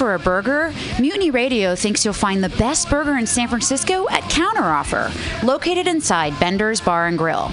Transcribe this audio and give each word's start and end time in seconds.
For 0.00 0.14
a 0.14 0.18
burger? 0.18 0.72
Mutiny 0.98 1.30
Radio 1.30 1.74
thinks 1.76 2.06
you'll 2.06 2.14
find 2.14 2.42
the 2.42 2.48
best 2.56 2.88
burger 2.88 3.18
in 3.18 3.26
San 3.26 3.48
Francisco 3.48 4.08
at 4.08 4.22
Counteroffer, 4.30 5.12
located 5.42 5.86
inside 5.86 6.32
Bender's 6.40 6.80
Bar 6.80 7.08
and 7.08 7.18
Grill. 7.18 7.52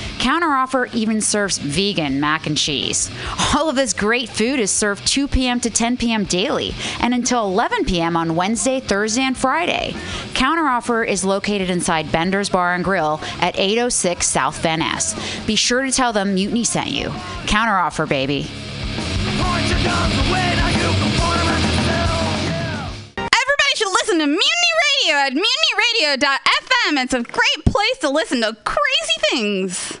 Counteroffer 0.21 0.93
even 0.93 1.19
serves 1.19 1.57
vegan 1.57 2.19
mac 2.19 2.45
and 2.45 2.55
cheese. 2.55 3.09
All 3.55 3.69
of 3.69 3.75
this 3.75 3.91
great 3.91 4.29
food 4.29 4.59
is 4.59 4.69
served 4.69 5.07
2 5.07 5.27
p.m. 5.27 5.59
to 5.61 5.71
10 5.71 5.97
p.m. 5.97 6.25
daily 6.25 6.75
and 6.99 7.15
until 7.15 7.45
11 7.45 7.85
p.m. 7.85 8.15
on 8.15 8.35
Wednesday, 8.35 8.79
Thursday, 8.79 9.23
and 9.23 9.35
Friday. 9.35 9.93
Counteroffer 10.33 11.07
is 11.07 11.25
located 11.25 11.71
inside 11.71 12.11
Bender's 12.11 12.49
Bar 12.49 12.75
and 12.75 12.83
Grill 12.83 13.19
at 13.39 13.57
806 13.57 14.27
South 14.27 14.61
Van 14.61 14.77
Ness. 14.77 15.15
Be 15.47 15.55
sure 15.55 15.81
to 15.81 15.91
tell 15.91 16.13
them 16.13 16.35
Mutiny 16.35 16.65
sent 16.65 16.91
you. 16.91 17.09
Counteroffer, 17.47 18.07
baby. 18.07 18.47
Everybody 23.17 23.73
should 23.75 23.91
listen 23.91 24.19
to 24.19 24.27
Mutiny 24.27 24.71
Radio 25.01 25.15
at 25.15 25.33
mutinyradio.fm 25.33 27.03
It's 27.03 27.13
a 27.15 27.23
great 27.23 27.65
place 27.65 27.97
to 28.01 28.09
listen 28.11 28.41
to 28.41 28.55
crazy 28.63 29.17
things. 29.31 30.00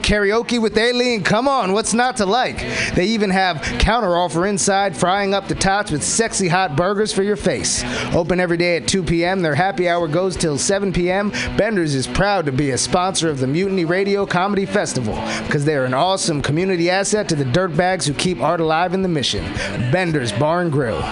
karaoke 0.00 0.60
with 0.60 0.76
Aileen. 0.76 1.22
Come 1.22 1.48
on, 1.48 1.72
what's 1.72 1.94
not 1.94 2.18
to 2.18 2.26
like? 2.26 2.58
They 2.94 3.06
even 3.06 3.30
have 3.30 3.62
counter 3.78 4.02
counteroffer 4.02 4.48
inside, 4.48 4.96
frying 4.96 5.34
up 5.34 5.48
the 5.48 5.54
tots 5.54 5.90
with 5.90 6.02
sexy 6.02 6.48
hot 6.48 6.76
burgers 6.76 7.12
for 7.12 7.22
your 7.22 7.36
face. 7.36 7.84
Open 8.14 8.40
every 8.40 8.56
day 8.56 8.76
at 8.76 8.88
2 8.88 9.02
p.m. 9.02 9.42
Their 9.42 9.54
happy 9.54 9.88
hour 9.88 10.08
goes 10.08 10.36
till 10.36 10.58
7 10.58 10.92
p.m. 10.92 11.30
Bender's 11.56 11.94
is 11.94 12.06
proud 12.06 12.46
to 12.46 12.52
be 12.52 12.70
a 12.70 12.78
sponsor 12.78 13.28
of 13.28 13.38
the 13.38 13.46
Mutiny 13.46 13.84
Radio 13.84 14.26
Comedy 14.26 14.66
Festival 14.66 15.14
because 15.44 15.64
they're 15.64 15.84
an 15.84 15.94
awesome 15.94 16.42
community 16.42 16.90
asset 16.90 17.28
to 17.28 17.36
the 17.36 17.44
dirtbags 17.44 18.06
who 18.06 18.14
keep 18.14 18.40
art 18.40 18.60
alive 18.60 18.94
in 18.94 19.02
the 19.02 19.08
mission. 19.08 19.44
Bender's 19.90 20.32
Bar 20.32 20.62
and 20.62 20.72
Grill. 20.72 21.02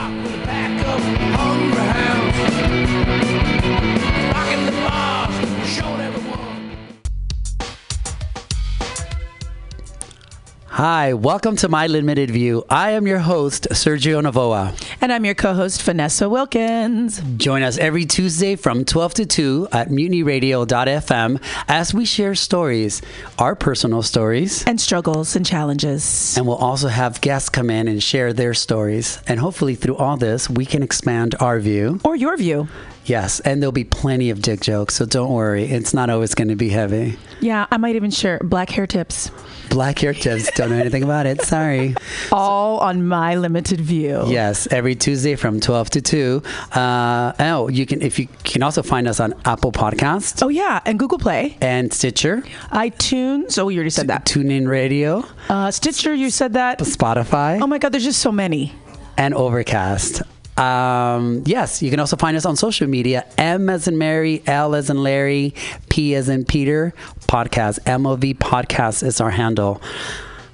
Hi, 10.73 11.15
welcome 11.15 11.57
to 11.57 11.69
My 11.69 11.89
Limited 11.89 12.31
View. 12.31 12.65
I 12.71 12.93
am 12.93 13.05
your 13.07 13.19
host, 13.19 13.67
Sergio 13.73 14.23
Navoa. 14.23 14.73
And 15.01 15.13
I'm 15.13 15.25
your 15.25 15.35
co 15.35 15.53
host, 15.53 15.83
Vanessa 15.83 16.29
Wilkins. 16.29 17.21
Join 17.37 17.63
us 17.65 17.77
every 17.77 18.05
Tuesday 18.07 18.55
from 18.55 18.85
12 18.85 19.15
to 19.15 19.27
2 19.27 19.69
at 19.73 19.89
mutinyradio.fm 19.89 21.43
as 21.67 21.93
we 21.93 22.05
share 22.05 22.37
stories, 22.37 23.03
our 23.37 23.57
personal 23.57 24.03
stories, 24.03 24.63
And 24.65 24.81
struggles 24.81 25.35
and 25.35 25.45
challenges. 25.45 26.37
and 26.37 26.47
we'll 26.47 26.57
also 26.57 26.87
have 26.87 27.21
guests 27.21 27.49
come 27.49 27.69
in 27.69 27.89
and 27.89 28.01
share 28.01 28.33
their 28.33 28.55
stories. 28.55 29.21
And 29.27 29.41
hopefully, 29.41 29.75
through 29.75 29.97
all 29.97 30.17
this, 30.17 30.49
we 30.49 30.65
can 30.67 30.85
expand 30.85 31.35
our 31.41 31.59
view. 31.59 31.99
Or 32.05 32.15
your 32.15 32.37
view. 32.37 32.69
Yes, 33.07 33.41
and 33.41 33.61
there'll 33.63 33.73
be 33.73 33.85
plenty 33.85 34.31
of 34.31 34.41
dick 34.43 34.61
jokes, 34.61 34.95
so 34.95 35.05
don't 35.07 35.33
worry. 35.33 35.65
It's 35.65 35.93
not 35.95 36.11
always 36.11 36.35
going 36.35 36.49
to 36.49 36.57
be 36.57 36.69
heavy. 36.69 37.17
Yeah, 37.41 37.67
I 37.71 37.77
might 37.79 37.97
even 37.97 38.11
share 38.11 38.39
black 38.45 38.71
hair 38.71 38.87
tips. 38.87 39.31
Black 39.71 39.99
hair 40.01 40.13
tips, 40.13 40.51
don't 40.53 40.71
know 40.71 40.77
anything 40.77 41.03
about 41.03 41.27
it. 41.27 41.41
Sorry. 41.43 41.95
All 42.33 42.79
on 42.79 43.07
my 43.07 43.37
limited 43.37 43.81
view. 43.81 44.25
Yes, 44.27 44.69
every 44.71 44.95
Tuesday 44.95 45.35
from 45.37 45.61
12 45.61 45.91
to 45.91 46.01
2. 46.03 46.43
Uh, 46.73 47.33
oh, 47.41 47.69
you 47.69 47.87
can 47.87 48.03
if 48.03 48.19
you 48.19 48.29
can 48.45 48.63
also 48.63 48.83
find 48.83 49.09
us 49.09 49.19
on 49.21 49.33
Apple 49.45 49.73
Podcasts 49.73 50.43
Oh, 50.43 50.49
yeah. 50.49 50.81
And 50.85 50.99
Google 50.99 51.19
Play, 51.19 51.57
and 51.61 51.93
Stitcher, 51.93 52.43
iTunes. 52.71 53.59
Oh, 53.59 53.69
you 53.69 53.79
already 53.79 53.91
said 53.91 54.09
that. 54.09 54.25
TuneIn 54.27 54.69
Radio, 54.69 55.25
Uh, 55.49 55.71
Stitcher, 55.71 56.15
you 56.15 56.31
said 56.31 56.53
that. 56.55 56.79
Spotify, 56.81 57.61
Oh, 57.61 57.67
my 57.67 57.79
God, 57.79 57.93
there's 57.93 58.05
just 58.05 58.21
so 58.21 58.33
many. 58.33 58.73
and 59.17 59.35
Overcast. 59.35 60.23
Um, 60.61 61.43
yes, 61.47 61.83
you 61.83 61.91
can 61.91 62.01
also 62.01 62.17
find 62.17 62.37
us 62.37 62.45
on 62.45 62.55
social 62.57 62.87
media. 62.87 63.25
M 63.39 63.71
as 63.71 63.89
in 63.89 63.97
Mary, 63.97 64.43
L 64.47 64.75
as 64.75 64.91
in 64.91 65.03
Larry, 65.03 65.55
P 65.89 66.15
as 66.15 66.29
in 66.29 66.45
Peter. 66.45 66.93
Podcast, 67.27 67.81
MOV 67.85 68.37
Podcast 68.37 69.03
is 69.03 69.21
our 69.21 69.31
handle. 69.31 69.81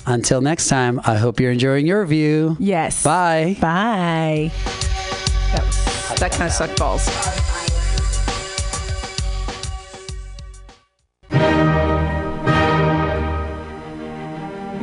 Until 0.07 0.41
next 0.41 0.69
time, 0.69 1.01
I 1.05 1.17
hope 1.17 1.41
you're 1.41 1.51
enjoying 1.51 1.87
your 1.87 2.05
view. 2.07 2.57
Yes. 2.61 3.03
Bye. 3.03 3.57
Bye. 3.61 4.53
That, 5.53 5.65
was, 5.65 6.19
that 6.21 6.31
kind 6.33 6.45
of 6.45 6.53
sucked 6.53 6.79
balls. 6.79 7.56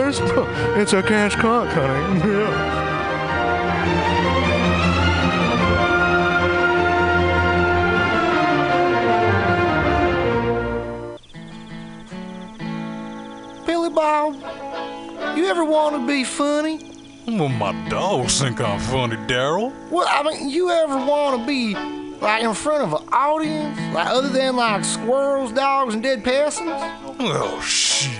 It's 0.80 0.92
a 0.94 1.02
cash 1.02 1.36
cock, 1.36 1.68
honey. 1.68 2.20
Yeah. 2.30 2.80
Billy 13.66 13.90
Bob, 13.90 14.34
you 15.36 15.46
ever 15.46 15.64
want 15.64 15.96
to 15.96 16.06
be 16.06 16.24
funny? 16.24 16.80
Well, 17.26 17.48
my 17.48 17.72
dogs 17.88 18.40
think 18.40 18.60
I'm 18.60 18.80
funny, 18.80 19.16
Daryl. 19.16 19.72
Well, 19.90 20.06
I 20.08 20.22
mean, 20.22 20.48
you 20.48 20.70
ever 20.70 20.96
want 20.96 21.40
to 21.40 21.46
be 21.46 21.74
Like 22.20 22.42
in 22.42 22.52
front 22.54 22.82
of 22.82 23.00
an 23.00 23.08
audience? 23.12 23.78
Like 23.94 24.08
other 24.08 24.28
than 24.28 24.56
like 24.56 24.84
squirrels, 24.84 25.52
dogs, 25.52 25.94
and 25.94 26.02
dead 26.02 26.24
peasants? 26.24 26.70
Oh, 27.18 27.60
shoot. 27.62 28.19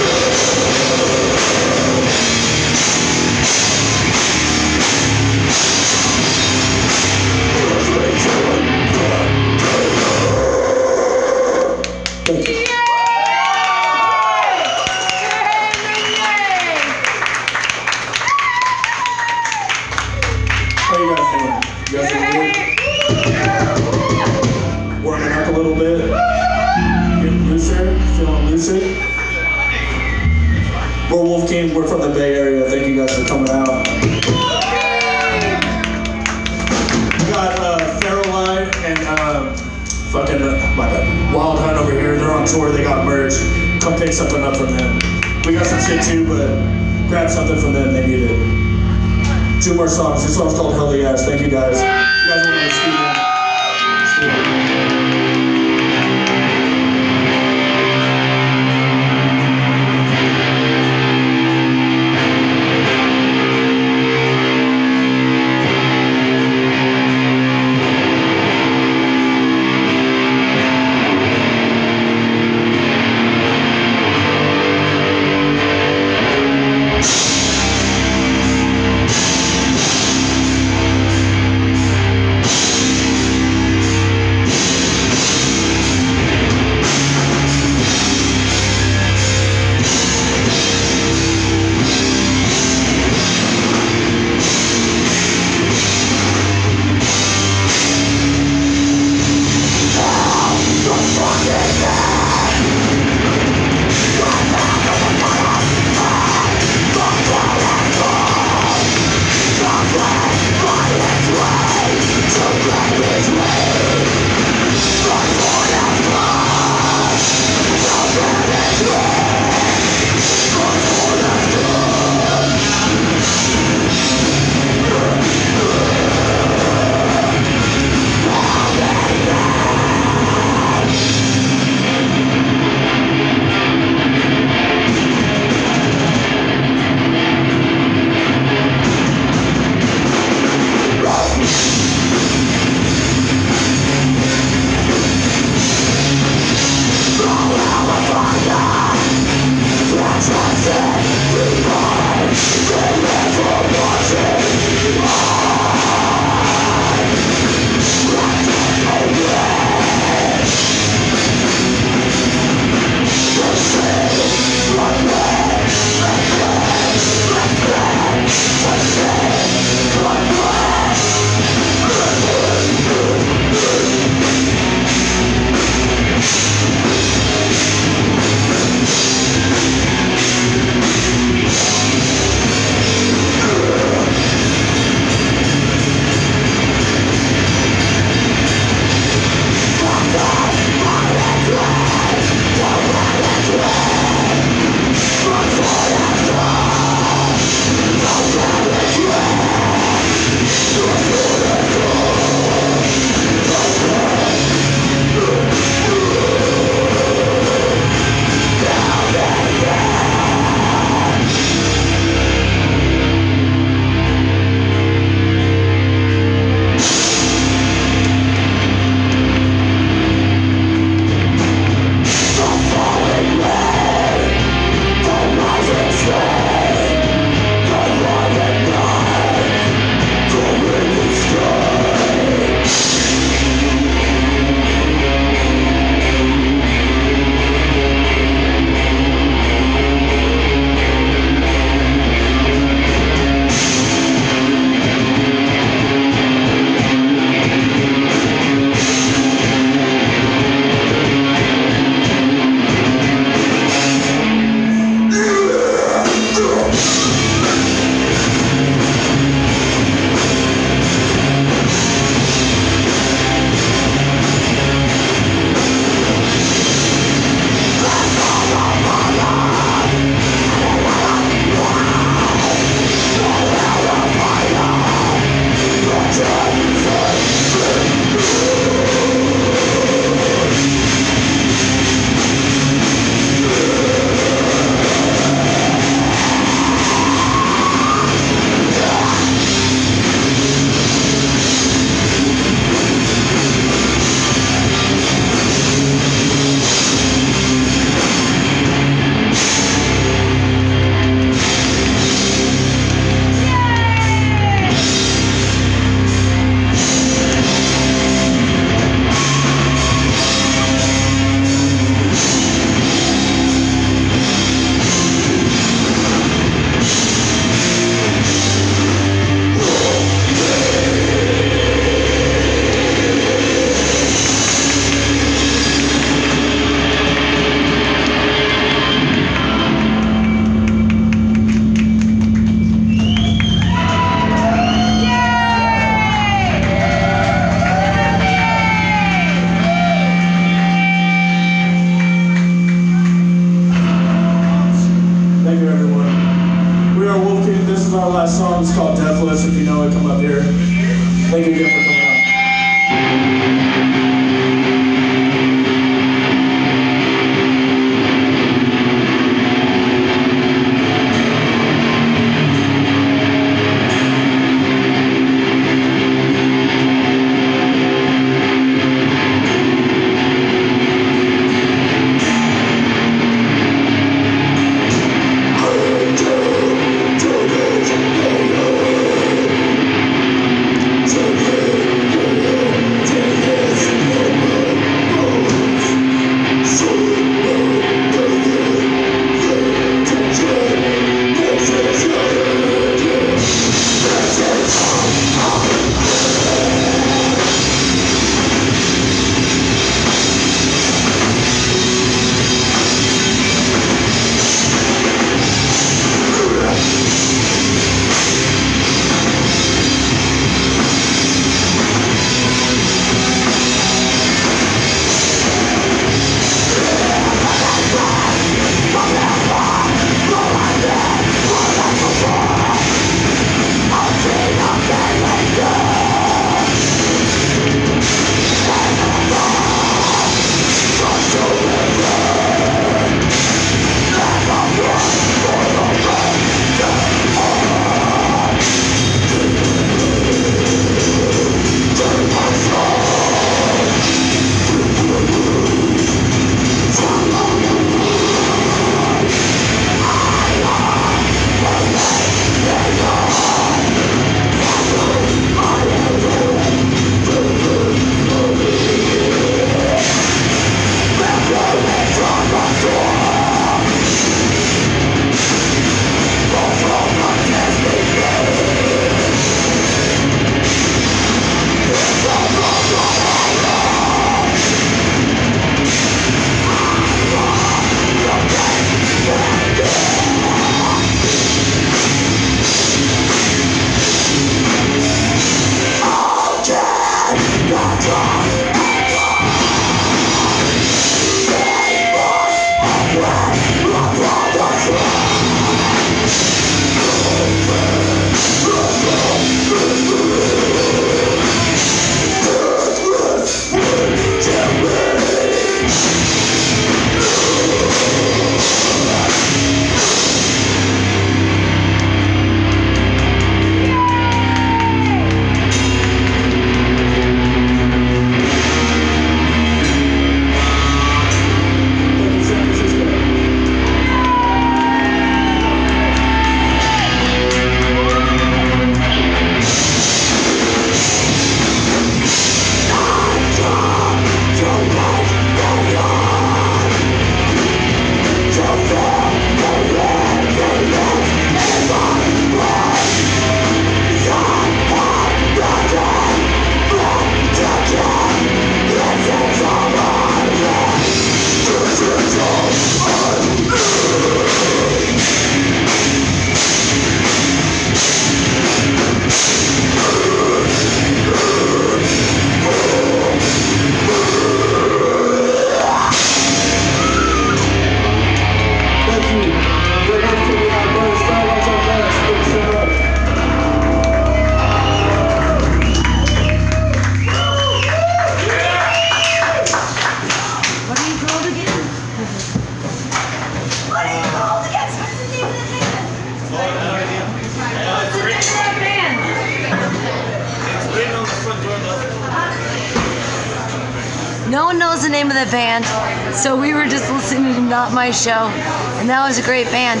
A 599.38 599.42
great 599.42 599.66
band. 599.70 600.00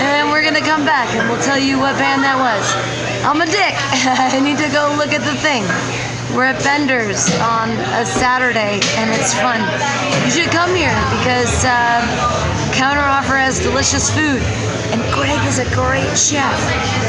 And 0.00 0.30
we're 0.30 0.42
gonna 0.42 0.64
come 0.64 0.84
back 0.84 1.12
and 1.14 1.28
we'll 1.28 1.42
tell 1.42 1.58
you 1.58 1.78
what 1.78 1.98
band 1.98 2.24
that 2.24 2.40
was. 2.40 2.64
I'm 3.24 3.40
a 3.40 3.46
dick. 3.46 3.74
I 4.32 4.40
need 4.40 4.56
to 4.58 4.70
go 4.72 4.94
look 4.96 5.12
at 5.12 5.20
the 5.28 5.36
thing. 5.44 5.66
We're 6.32 6.52
at 6.52 6.60
Bender's 6.62 7.28
on 7.40 7.72
a 7.96 8.04
Saturday, 8.04 8.80
and 9.00 9.08
it's 9.12 9.32
fun. 9.40 9.60
You 10.24 10.30
should 10.30 10.52
come 10.52 10.72
here 10.76 10.92
because 11.20 11.64
uh, 11.64 12.04
Counteroffer 12.76 13.36
has 13.36 13.58
delicious 13.60 14.12
food, 14.12 14.40
and 14.92 15.00
Greg 15.12 15.40
is 15.48 15.58
a 15.58 15.68
great 15.72 16.12
chef. 16.16 16.52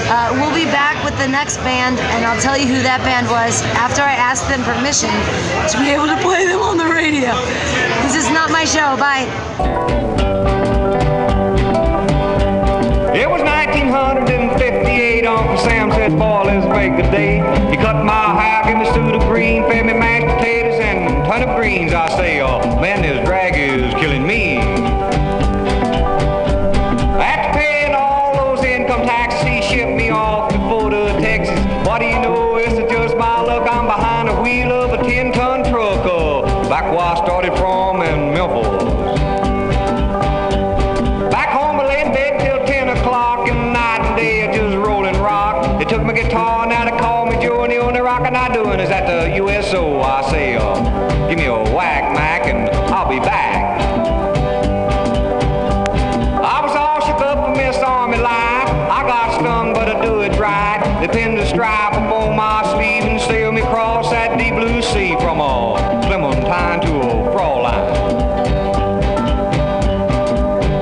Uh, 0.07 0.31
we'll 0.39 0.55
be 0.55 0.65
back 0.71 0.97
with 1.03 1.15
the 1.19 1.27
next 1.27 1.57
band, 1.67 1.99
and 2.15 2.25
I'll 2.25 2.39
tell 2.39 2.57
you 2.57 2.67
who 2.67 2.81
that 2.83 3.03
band 3.03 3.27
was 3.27 3.61
after 3.75 4.01
I 4.01 4.15
ask 4.15 4.47
them 4.47 4.63
permission 4.63 5.11
to 5.69 5.75
be 5.83 5.91
able 5.91 6.07
to 6.07 6.17
play 6.23 6.47
them 6.47 6.63
on 6.63 6.79
the 6.79 6.87
radio. 6.87 7.35
This 8.07 8.15
is 8.15 8.31
not 8.31 8.51
my 8.51 8.63
show. 8.63 8.95
Bye. 8.95 10.18
1958, 13.85 15.25
Uncle 15.25 15.57
Sam 15.57 15.91
said, 15.91 16.11
boy, 16.11 16.43
let's 16.45 16.67
make 16.67 16.93
a 17.03 17.09
day. 17.11 17.37
He 17.69 17.77
cut 17.77 18.03
my 18.03 18.39
hair, 18.39 18.63
gave 18.65 18.77
me 18.77 18.85
suit 18.93 19.15
of 19.15 19.21
green, 19.27 19.63
fed 19.63 19.85
me 19.85 19.93
mashed 19.93 20.27
potatoes 20.37 20.79
and 20.79 21.25
turnip 21.25 21.55
greens. 21.55 21.93
I 21.93 22.09
say, 22.17 22.41
oh, 22.41 22.59
man, 22.79 23.01
this 23.01 23.25
drag 23.25 23.55
is 23.55 23.93
killing 23.95 24.25
me. 24.25 25.08
Got 59.29 59.41
stung, 59.41 59.73
but 59.73 59.89
I 59.89 60.01
do 60.01 60.21
it 60.21 60.37
right. 60.39 60.81
They 61.01 61.07
pin 61.07 61.35
the 61.35 61.45
stripe 61.45 61.93
upon 61.93 62.35
my 62.35 62.63
sleeve 62.73 63.03
and 63.03 63.19
sail 63.21 63.51
me 63.51 63.61
across 63.61 64.09
that 64.09 64.37
deep 64.37 64.53
blue 64.53 64.81
sea 64.81 65.15
from 65.15 65.39
a 65.39 66.01
Clementine 66.05 66.81
to 66.81 66.95
a 66.99 67.31
Fraulein. 67.33 67.83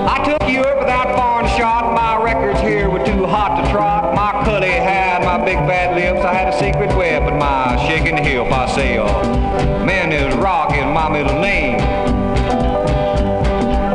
I 0.07 0.23
took 0.23 0.49
Europe 0.49 0.79
without 0.79 1.15
foreign 1.15 1.47
shot. 1.57 1.93
My 1.93 2.21
records 2.23 2.59
here 2.61 2.89
were 2.89 3.05
too 3.05 3.25
hot 3.25 3.63
to 3.63 3.71
trot. 3.71 4.15
My 4.15 4.43
cully 4.45 4.69
had 4.69 5.23
my 5.23 5.43
big 5.43 5.57
fat 5.67 5.95
lips. 5.95 6.25
I 6.25 6.33
had 6.33 6.47
a 6.53 6.57
secret 6.57 6.95
web 6.95 7.23
weapon, 7.23 7.39
my 7.39 7.75
shaking 7.87 8.17
hip. 8.17 8.51
I 8.51 8.67
say, 8.73 8.97
uh, 8.97 9.85
man 9.85 10.11
is 10.11 10.33
rock 10.35 10.73
is 10.73 10.85
my 10.85 11.09
middle 11.09 11.39
name. 11.39 11.79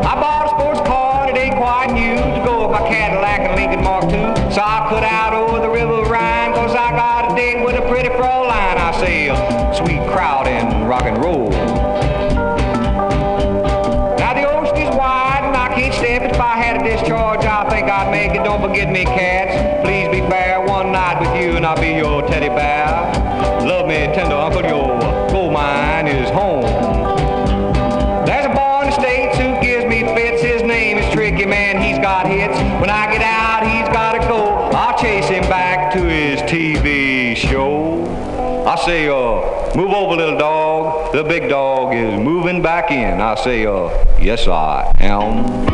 I 0.04 0.14
bought 0.14 0.46
a 0.46 0.48
sports 0.48 0.80
car 0.88 1.26
that 1.26 1.36
ain't 1.36 1.56
quite 1.56 1.92
new 1.92 2.16
to 2.16 2.42
go 2.44 2.62
with 2.62 2.80
my 2.80 2.86
Cadillac 2.88 3.40
and 3.40 3.54
Lincoln 3.54 3.82
Mark 3.82 4.04
II. 4.12 4.31
So 4.52 4.60
I 4.60 4.86
cut 4.90 5.02
out 5.02 5.32
over 5.32 5.60
the 5.60 5.70
River 5.70 6.02
Rhine, 6.02 6.52
cause 6.52 6.74
I 6.74 6.90
got 6.90 7.32
a 7.32 7.34
date 7.34 7.64
with 7.64 7.74
a 7.74 7.88
pretty 7.88 8.10
Fraulein. 8.10 8.76
I 8.76 8.92
say, 9.00 9.28
sweet 9.74 10.06
crowd 10.12 10.46
and 10.46 10.86
rock 10.86 11.04
and 11.04 11.16
roll. 11.24 11.48
Now 14.18 14.34
the 14.34 14.44
ocean 14.52 14.76
is 14.76 14.94
wide 14.94 15.44
and 15.44 15.56
I 15.56 15.68
can't 15.74 15.94
step 15.94 16.20
it. 16.20 16.32
If 16.32 16.38
I 16.38 16.56
had 16.56 16.82
a 16.82 16.84
discharge, 16.84 17.46
I 17.46 17.66
think 17.70 17.88
I'd 17.88 18.10
make 18.10 18.38
it. 18.38 18.44
Don't 18.44 18.60
forget 18.60 18.90
me, 18.92 19.06
cats. 19.06 19.56
Please 19.86 20.08
be 20.08 20.20
fair. 20.28 20.60
One 20.60 20.92
night 20.92 21.18
with 21.18 21.34
you 21.42 21.56
and 21.56 21.64
I'll 21.64 21.80
be 21.80 21.92
your 21.92 22.20
teddy 22.28 22.50
bear. 22.50 22.86
Love 23.66 23.86
me 23.86 23.94
tender, 24.12 24.34
uncle. 24.36 24.60
Your 24.60 25.00
gold 25.30 25.54
mine 25.54 26.08
is 26.08 26.28
home. 26.28 26.64
There's 28.26 28.44
a 28.44 28.50
boy 28.50 28.82
in 28.82 28.90
the 28.90 29.00
States 29.00 29.38
who 29.38 29.58
gives 29.62 29.86
me 29.86 30.02
fits. 30.14 30.42
His 30.42 30.62
name 30.62 30.98
is 30.98 31.10
Tricky 31.14 31.46
Man. 31.46 31.80
He's 31.80 31.98
got 31.98 32.26
hits. 32.26 32.54
When 32.82 32.90
I 32.90 33.10
get 33.10 33.22
out, 33.22 33.61
his 36.32 36.40
TV 36.42 37.36
show. 37.36 38.06
I 38.66 38.76
say, 38.76 39.06
uh, 39.08 39.76
move 39.76 39.92
over, 39.92 40.16
little 40.16 40.38
dog. 40.38 41.12
The 41.12 41.22
big 41.22 41.50
dog 41.50 41.94
is 41.94 42.18
moving 42.18 42.62
back 42.62 42.90
in. 42.90 43.20
I 43.20 43.34
say, 43.34 43.66
uh, 43.66 43.90
yes, 44.18 44.48
I 44.48 44.90
am. 45.00 45.72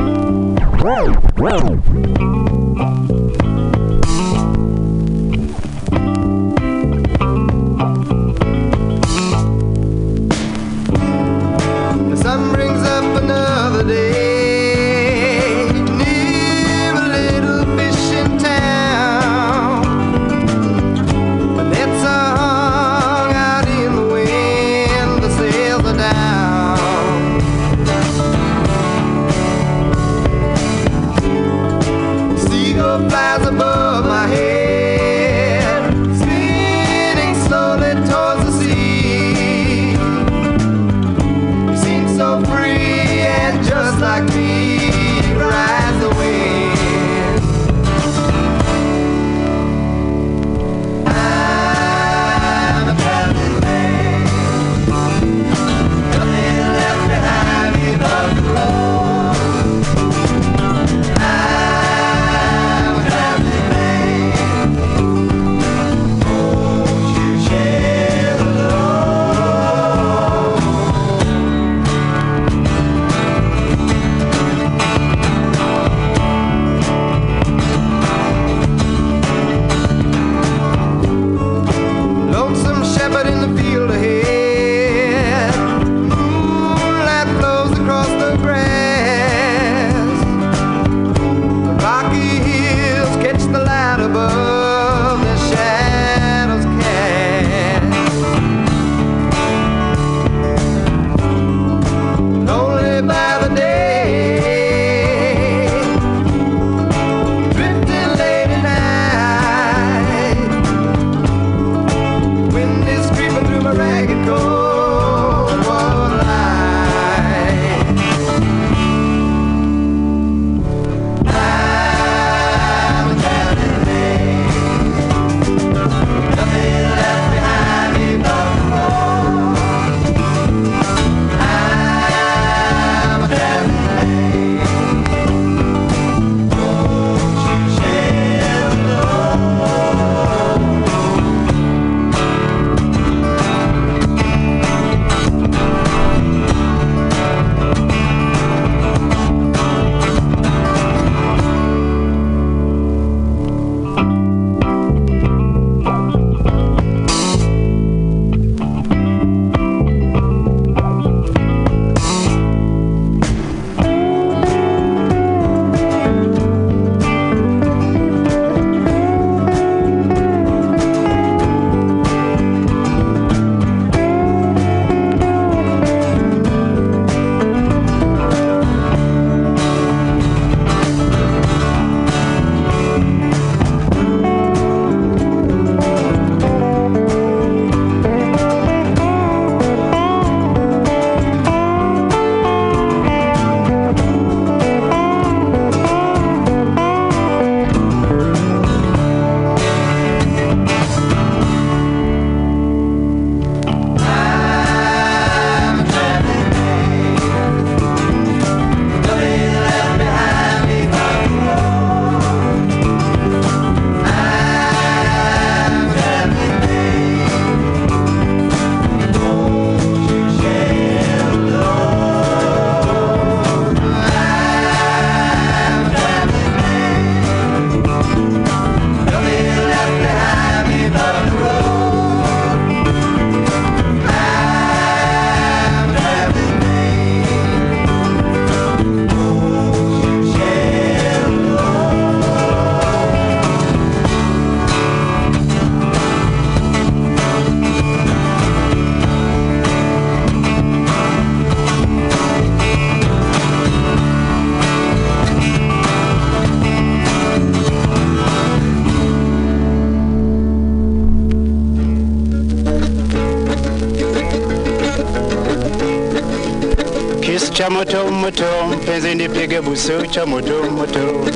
kazi 269.09 269.15
nipige 269.23 269.61
busucha 269.61 270.27
mutumutu, 270.27 271.31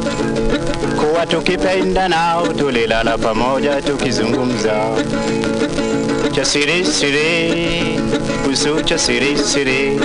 kuwa 1.01 1.27
tukipenda 1.27 2.09
nao 2.09 2.49
tulilala 2.49 3.19
pamoja 3.19 3.83
tukizungumza. 3.83 4.73
Cha 6.33 6.45
siri 6.45 6.85
siri, 6.85 8.01
busucha 8.47 8.99
siri 8.99 9.39
siri. 9.39 10.01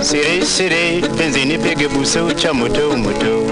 Siri 0.00 0.46
siri, 0.46 1.04
penzi 1.18 1.44
nipige 1.44 1.88
mutu 2.54 2.92
tulipo 2.92 3.46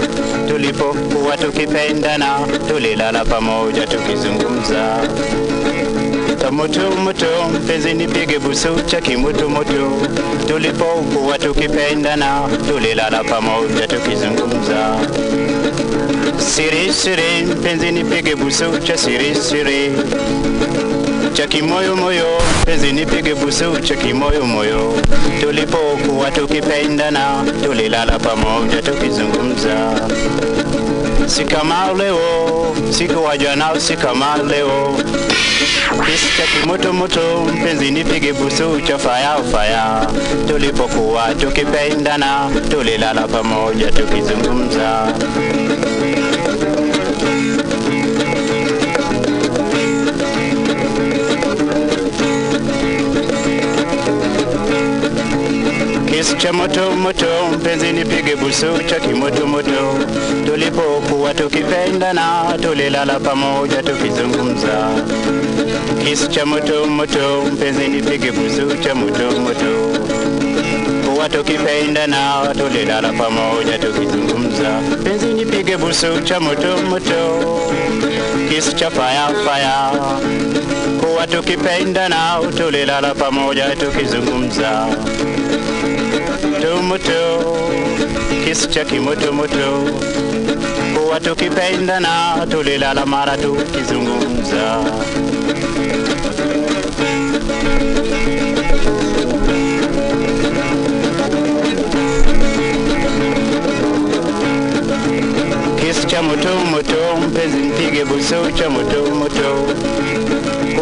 tulipokuwa 0.47 1.37
tukipenda 1.37 2.17
nao 2.17 2.47
tulilala 2.67 3.25
pamoja 3.25 3.87
tukizungumza 3.87 4.97
cha 6.45 6.51
moto 6.51 6.91
moto, 7.03 7.25
mpenzi 7.53 7.93
nipige 7.93 8.39
busu 8.39 8.81
cha 8.85 9.01
kimoto 9.01 9.49
moto, 9.49 9.91
tulipokuwa 10.47 11.39
tukipendana 11.39 12.41
tulilala 12.69 13.23
pamoja 13.23 13.87
tukizungumza 13.87 14.95
siri 16.37 16.93
siri, 16.93 17.55
penzi 17.63 17.91
nipige 17.91 18.35
busu 18.35 18.77
cha 18.87 18.97
siri 18.97 19.35
cha 21.33 21.47
kimoyo 21.47 21.95
moyo, 21.95 22.27
penzi 22.65 22.91
nipige 22.93 23.35
busu 23.35 23.79
cha 23.79 23.95
kimoyo 23.95 24.45
moyo, 24.45 24.93
tulipokuwa 25.41 26.31
tukipendana 26.31 27.43
tulilala 27.63 28.19
pamoja 28.19 28.81
tukizungumza 28.81 29.99
si 31.27 31.43
kama 31.45 31.93
leo, 31.97 32.19
siku 32.91 33.23
wa 33.23 33.79
si 33.79 33.95
kama 33.95 34.37
leo. 34.37 34.95
Kimoto 36.61 36.93
moto, 36.93 37.45
mpenzi 37.59 37.91
nipige 37.91 38.33
busu 38.33 38.81
cha 38.81 38.97
faya 38.97 39.35
faya, 39.51 40.07
tulipokuwa 40.47 41.35
tukipendana 41.35 42.49
tulilala 42.69 43.27
pamoja 43.27 43.91
tukizungumza 43.91 45.07
cha 56.37 56.53
moto 56.53 56.91
moto, 56.91 57.25
mpenzi 57.55 57.91
nipige 57.93 58.35
busu 58.35 58.83
cha 58.85 58.99
kimoto 58.99 59.47
moto, 59.47 59.97
tulipokuwa 60.45 61.33
tukipendana 61.33 62.43
tulilala 62.61 63.19
pamoja 63.19 63.83
tukizungumza. 63.83 64.87
Kisu 66.05 66.27
cha 66.27 66.45
moto 66.45 66.85
moto, 66.85 67.41
mpenzi 67.53 67.87
nipige 67.87 68.31
busu 68.31 68.77
cha 68.83 68.95
moto 68.95 69.31
moto, 69.39 69.99
kuwa 71.05 71.29
tukipendana 71.29 72.33
tulilala 72.57 73.13
pamoja 73.13 73.77
tukizungumza. 73.79 74.69
Mpenzi 75.01 75.25
nipige 75.25 75.77
busu 75.77 76.21
cha 76.23 76.39
moto 76.39 76.77
moto, 76.89 77.61
kisu 78.49 78.71
cha 78.75 78.89
fire 78.91 79.35
fire, 79.45 80.01
kuwa 80.99 81.27
tukipendana 81.27 82.39
tulilala 82.57 83.13
pamoja 83.15 83.75
tukizungumza 83.75 84.87
moto 86.81 87.57
kisu 88.45 88.67
cha 88.69 88.85
kimoto 88.85 89.31
moto, 89.33 89.89
kuwa 90.95 91.19
tukipendana 91.19 92.47
tulilala 92.51 93.05
mara 93.05 93.37
tukizungumza. 93.37 94.79
kisu 105.79 106.07
cha 106.07 106.21
moto 106.23 106.49
moto, 106.71 107.17
mpenzi 107.27 107.57
mpige 107.57 108.05
buso 108.05 108.51
cha 108.51 108.69
moto 108.69 109.15
moto, 109.15 109.67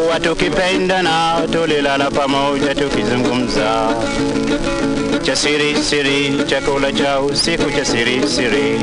kuwa 0.03 0.19
tukipendana 0.19 1.41
tulilala 1.51 2.11
pamoja 2.11 2.75
tukizungumza 2.75 3.89
cha 5.21 5.35
siri 5.35 5.75
siri, 5.75 6.33
chakula 6.47 6.91
cha 6.91 7.19
usiku 7.21 7.71
cha 7.71 7.85
siri 7.85 8.27
siri. 8.27 8.79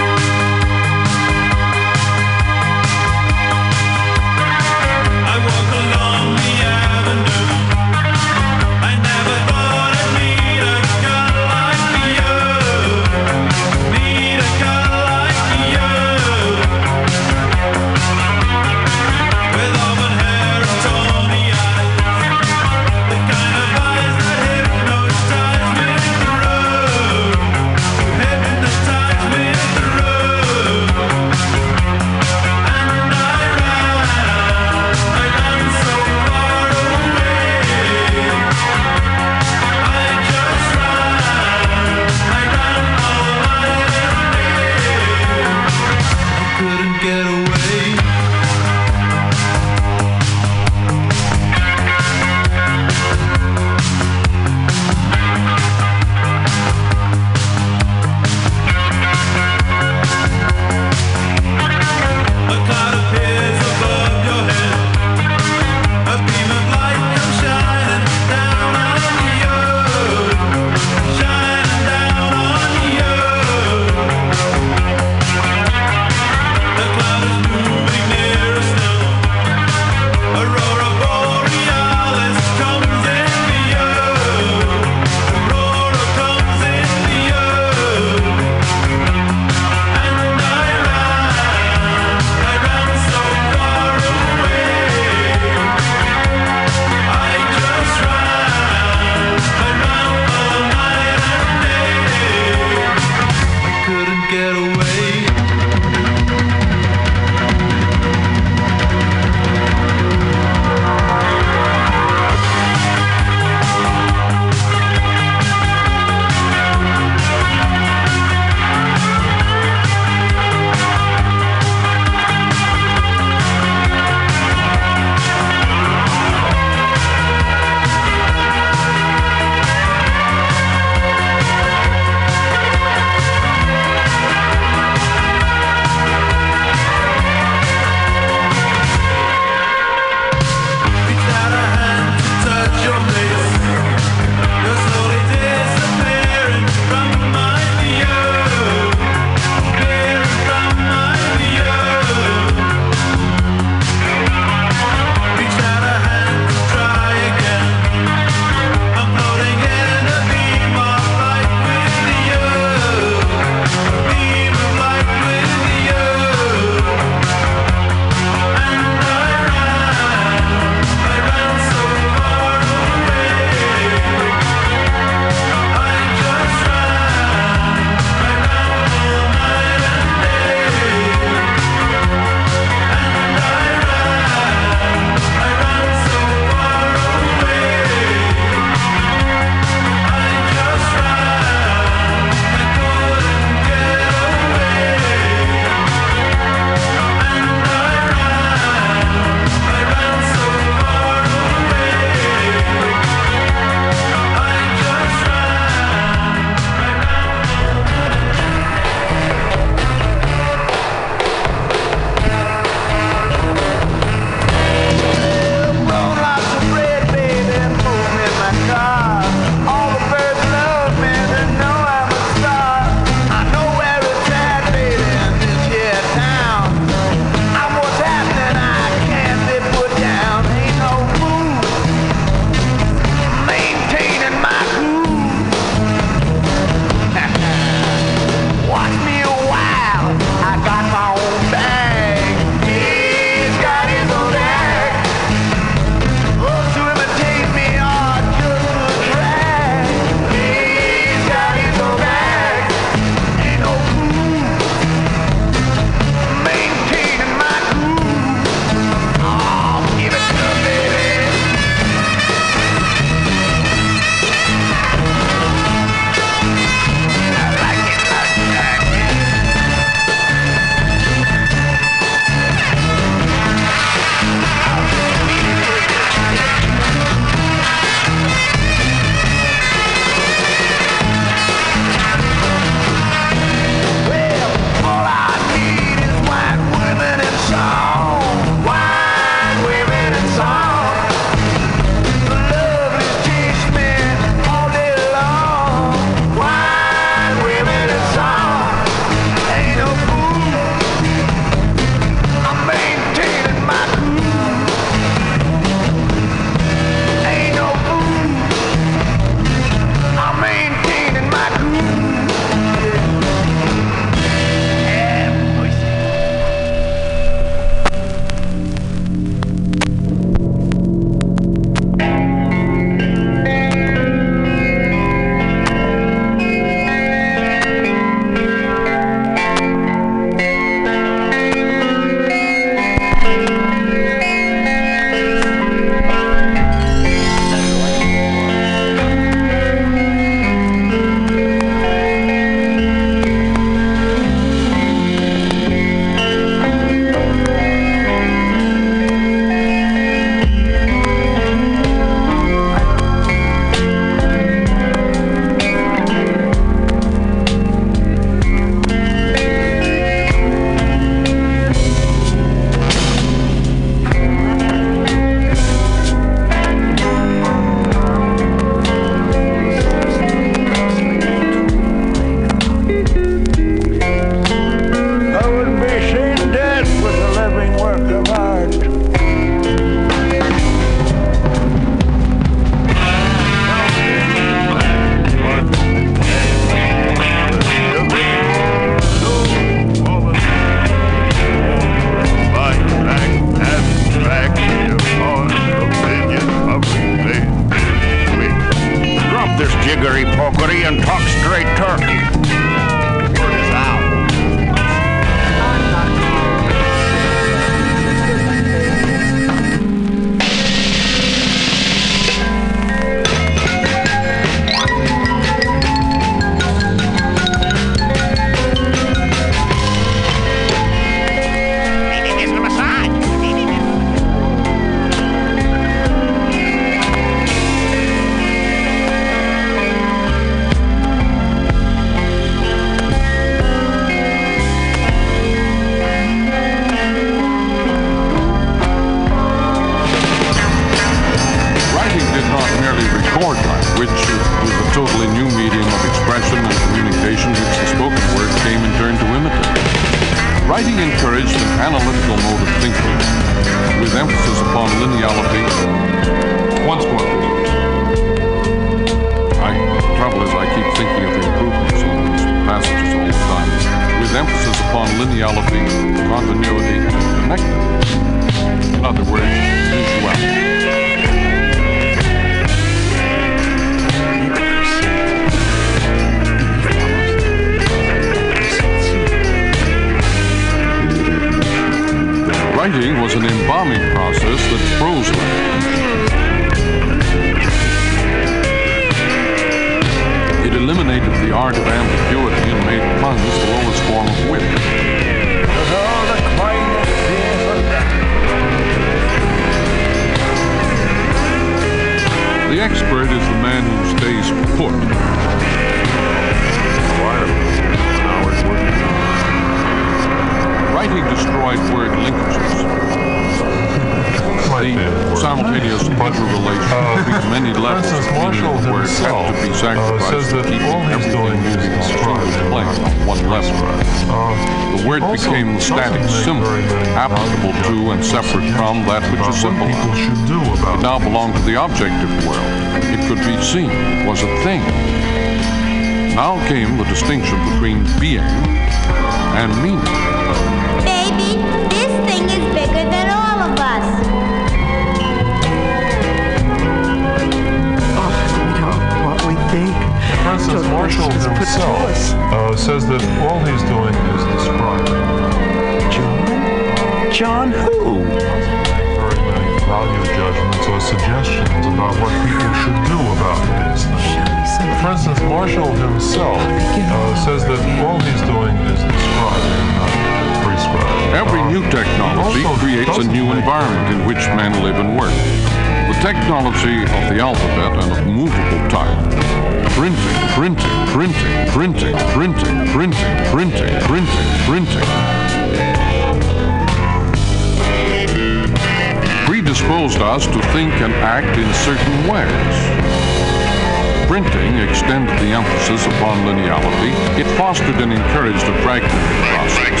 Extended 595.08 595.38
the 595.38 595.54
emphasis 595.56 596.04
upon 596.04 596.44
lineality. 596.44 597.40
It 597.40 597.46
fostered 597.56 597.96
and 597.96 598.12
encouraged 598.12 598.62
a 598.64 598.76
fragmented 598.82 599.40
process. 599.48 600.00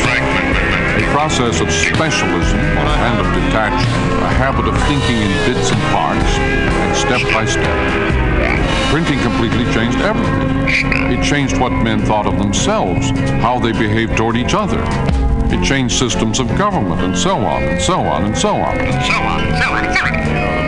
A 1.00 1.12
process 1.16 1.60
of 1.62 1.72
specialism 1.72 2.58
and 2.60 3.18
of 3.18 3.26
detachment, 3.32 4.22
a 4.22 4.28
habit 4.28 4.68
of 4.68 4.76
thinking 4.84 5.16
in 5.16 5.32
bits 5.48 5.70
and 5.72 5.80
parts, 5.96 6.28
and 6.36 6.94
step 6.94 7.22
by 7.32 7.46
step. 7.46 7.64
Printing 8.90 9.18
completely 9.20 9.64
changed 9.72 9.98
everything. 10.00 11.10
It 11.10 11.24
changed 11.24 11.58
what 11.58 11.72
men 11.72 12.00
thought 12.04 12.26
of 12.26 12.36
themselves, 12.36 13.08
how 13.40 13.58
they 13.58 13.72
behaved 13.72 14.14
toward 14.14 14.36
each 14.36 14.52
other. 14.52 14.82
It 15.48 15.64
changed 15.64 15.98
systems 15.98 16.38
of 16.38 16.48
government, 16.58 17.00
and 17.00 17.16
so 17.16 17.38
on, 17.38 17.62
and 17.62 17.80
so 17.80 18.00
on, 18.00 18.24
and 18.24 18.36
so 18.36 18.56
on. 18.56 18.76
And 18.76 19.04
so 19.06 19.14
on, 19.14 19.40
and 19.40 19.56
so 19.56 19.70
on, 19.70 19.84
and 19.84 19.96
so 19.96 20.62
on. 20.62 20.67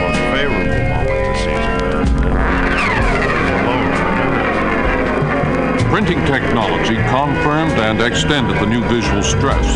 Printing 5.91 6.25
technology 6.25 6.95
confirmed 6.95 7.73
and 7.73 8.01
extended 8.01 8.55
the 8.61 8.65
new 8.65 8.81
visual 8.85 9.25
stress. 9.25 9.67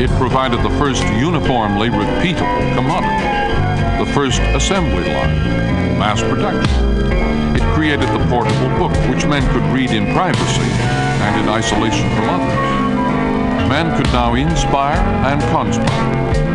It 0.00 0.08
provided 0.16 0.62
the 0.62 0.70
first 0.78 1.04
uniformly 1.08 1.90
repeatable 1.90 2.74
commodity, 2.74 4.02
the 4.02 4.10
first 4.14 4.40
assembly 4.56 5.04
line, 5.04 5.98
mass 5.98 6.22
production. 6.22 7.54
It 7.54 7.62
created 7.74 8.08
the 8.08 8.26
portable 8.30 8.78
book, 8.78 8.92
which 9.10 9.26
men 9.26 9.42
could 9.52 9.62
read 9.74 9.90
in 9.90 10.06
privacy 10.14 10.70
and 11.20 11.42
in 11.42 11.48
isolation 11.50 12.08
from 12.16 12.30
others. 12.30 13.68
Men 13.68 13.94
could 13.98 14.06
now 14.06 14.32
inspire 14.32 14.96
and 14.96 15.42
conspire. 15.52 16.51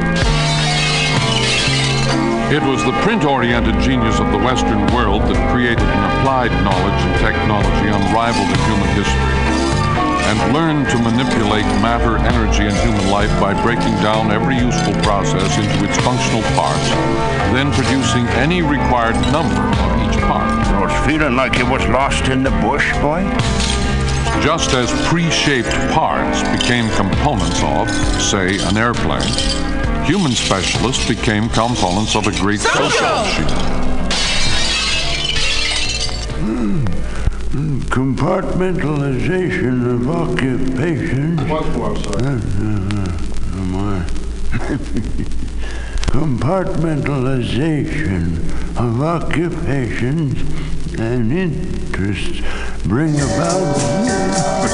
It 2.48 2.64
was 2.64 2.80
the 2.86 2.96
print-oriented 3.04 3.76
genius 3.84 4.22
of 4.22 4.32
the 4.32 4.38
Western 4.40 4.80
world 4.96 5.24
that 5.24 5.36
created 5.52 5.84
an 5.84 6.04
applied 6.16 6.56
knowledge 6.64 7.02
and 7.04 7.20
technology 7.20 7.92
unrivaled 7.92 8.48
in 8.48 8.60
human 8.72 8.88
history, 8.96 9.36
and 10.32 10.56
learned 10.56 10.88
to 10.96 10.98
manipulate 11.04 11.68
matter, 11.84 12.16
energy, 12.24 12.64
and 12.64 12.78
human 12.88 13.12
life 13.12 13.28
by 13.36 13.52
breaking 13.68 13.92
down 14.00 14.32
every 14.32 14.56
useful 14.56 14.96
process 15.04 15.60
into 15.60 15.84
its 15.84 16.00
functional 16.08 16.40
parts, 16.56 16.88
then 17.52 17.68
producing 17.76 18.24
any 18.40 18.62
required 18.64 19.20
number 19.36 19.68
of 19.68 19.92
each 20.08 20.16
part. 20.24 20.48
I 20.48 20.88
was 20.88 20.96
feeling 21.06 21.36
like 21.36 21.60
you 21.60 21.68
was 21.68 21.84
lost 21.92 22.32
in 22.32 22.44
the 22.44 22.56
bush, 22.64 22.88
boy. 23.04 23.28
Just 24.40 24.72
as 24.72 24.88
pre-shaped 25.12 25.76
parts 25.92 26.48
became 26.56 26.88
components 26.96 27.60
of, 27.60 27.92
say, 28.24 28.56
an 28.72 28.80
airplane, 28.80 29.36
human 30.08 30.32
specialists 30.32 31.06
became 31.06 31.50
components 31.50 32.16
of 32.16 32.28
a 32.28 32.32
great 32.40 32.62
social 32.62 33.08
machine. 33.08 33.48
Compartmentalization 37.90 39.86
of 39.96 40.10
occupations. 40.10 41.42
Once 41.50 41.76
more, 41.76 41.96
sir. 41.98 42.12
Ah, 42.20 42.42
ah, 42.62 43.18
ah, 43.76 44.06
compartmentalization 46.16 48.38
of 48.78 49.02
occupations 49.02 50.40
and 51.00 51.32
interests 51.34 52.40
bring 52.86 53.16
about. 53.16 54.67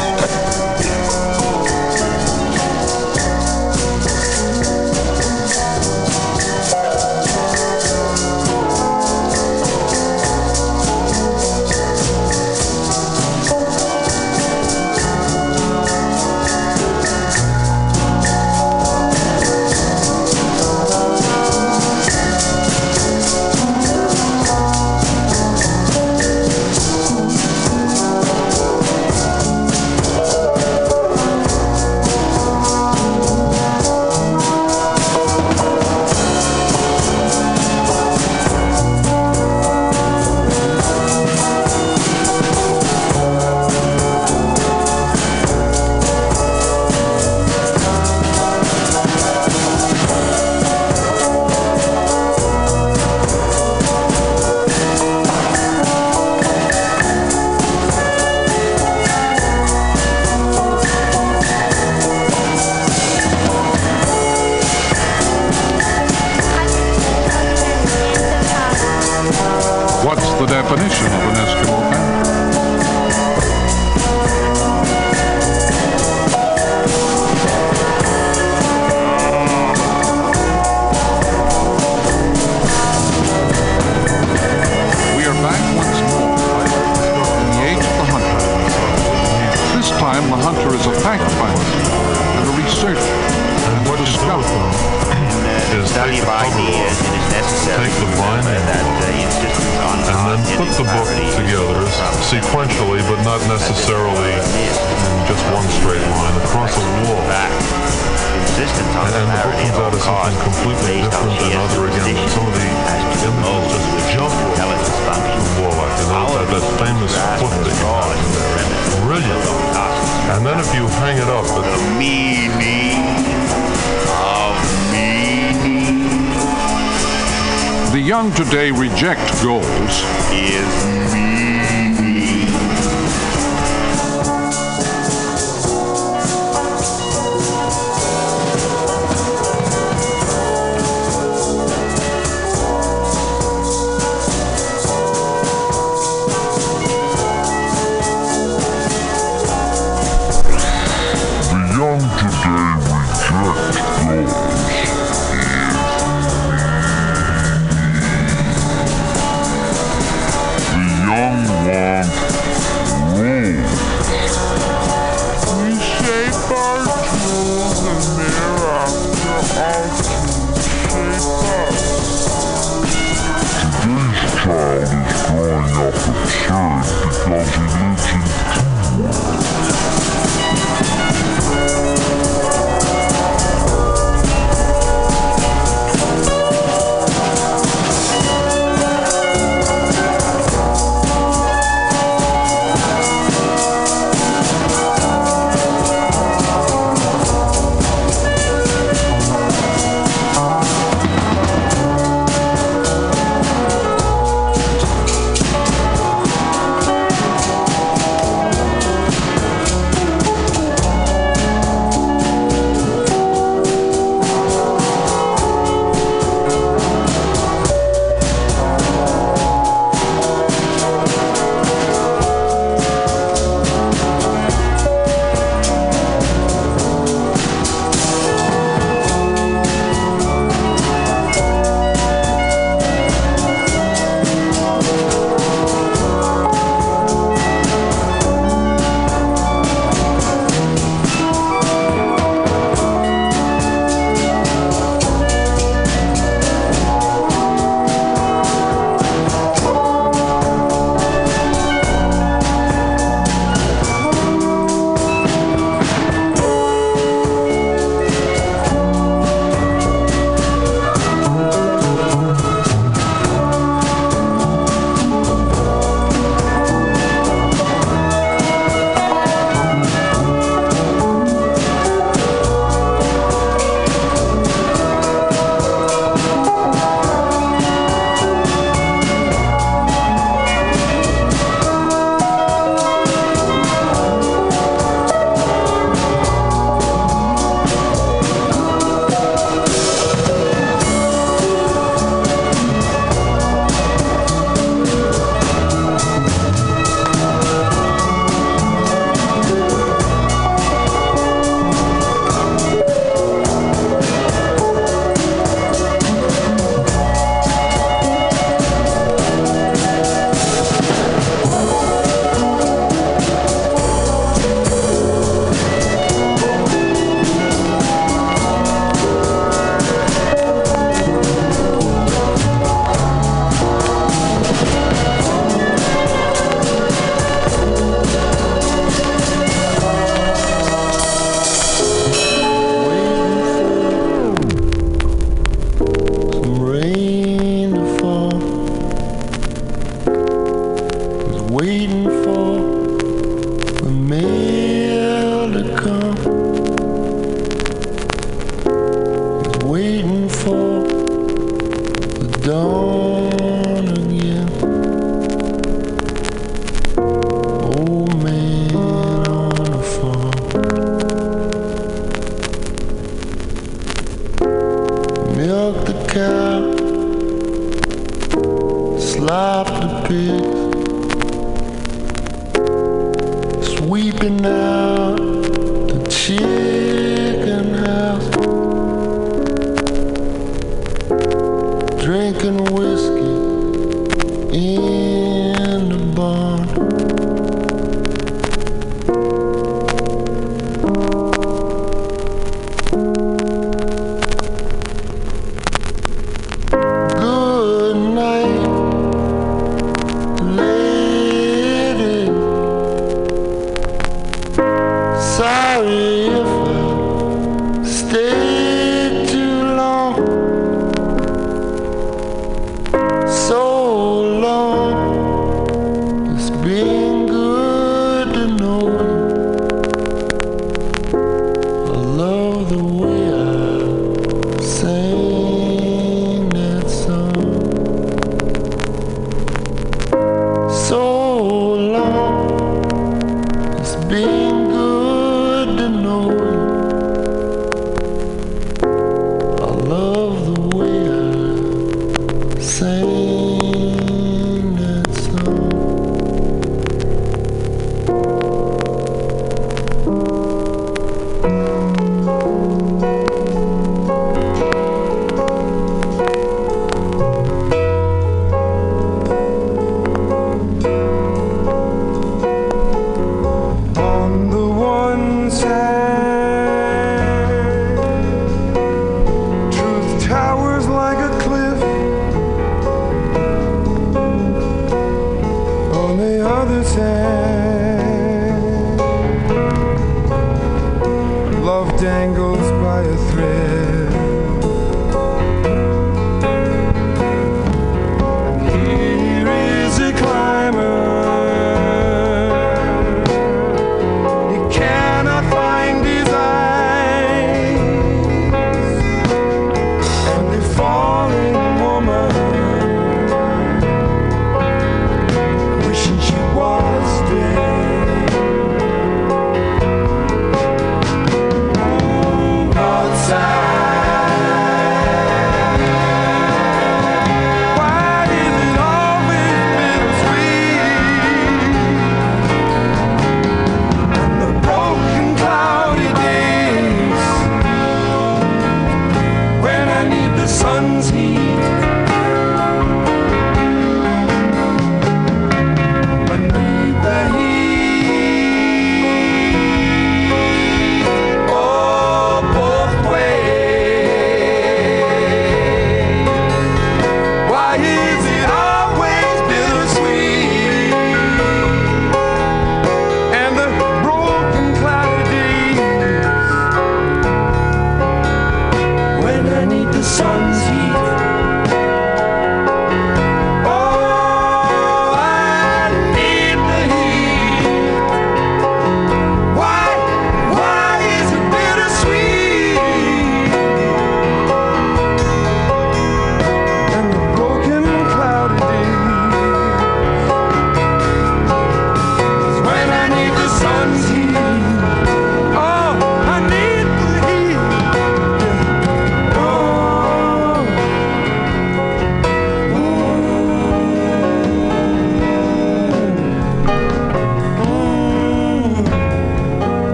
Mm-hmm. 370.13 370.42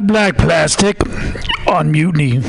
Black 0.00 0.38
Plastic 0.38 0.96
on 1.66 1.90
Mutiny 1.92 2.40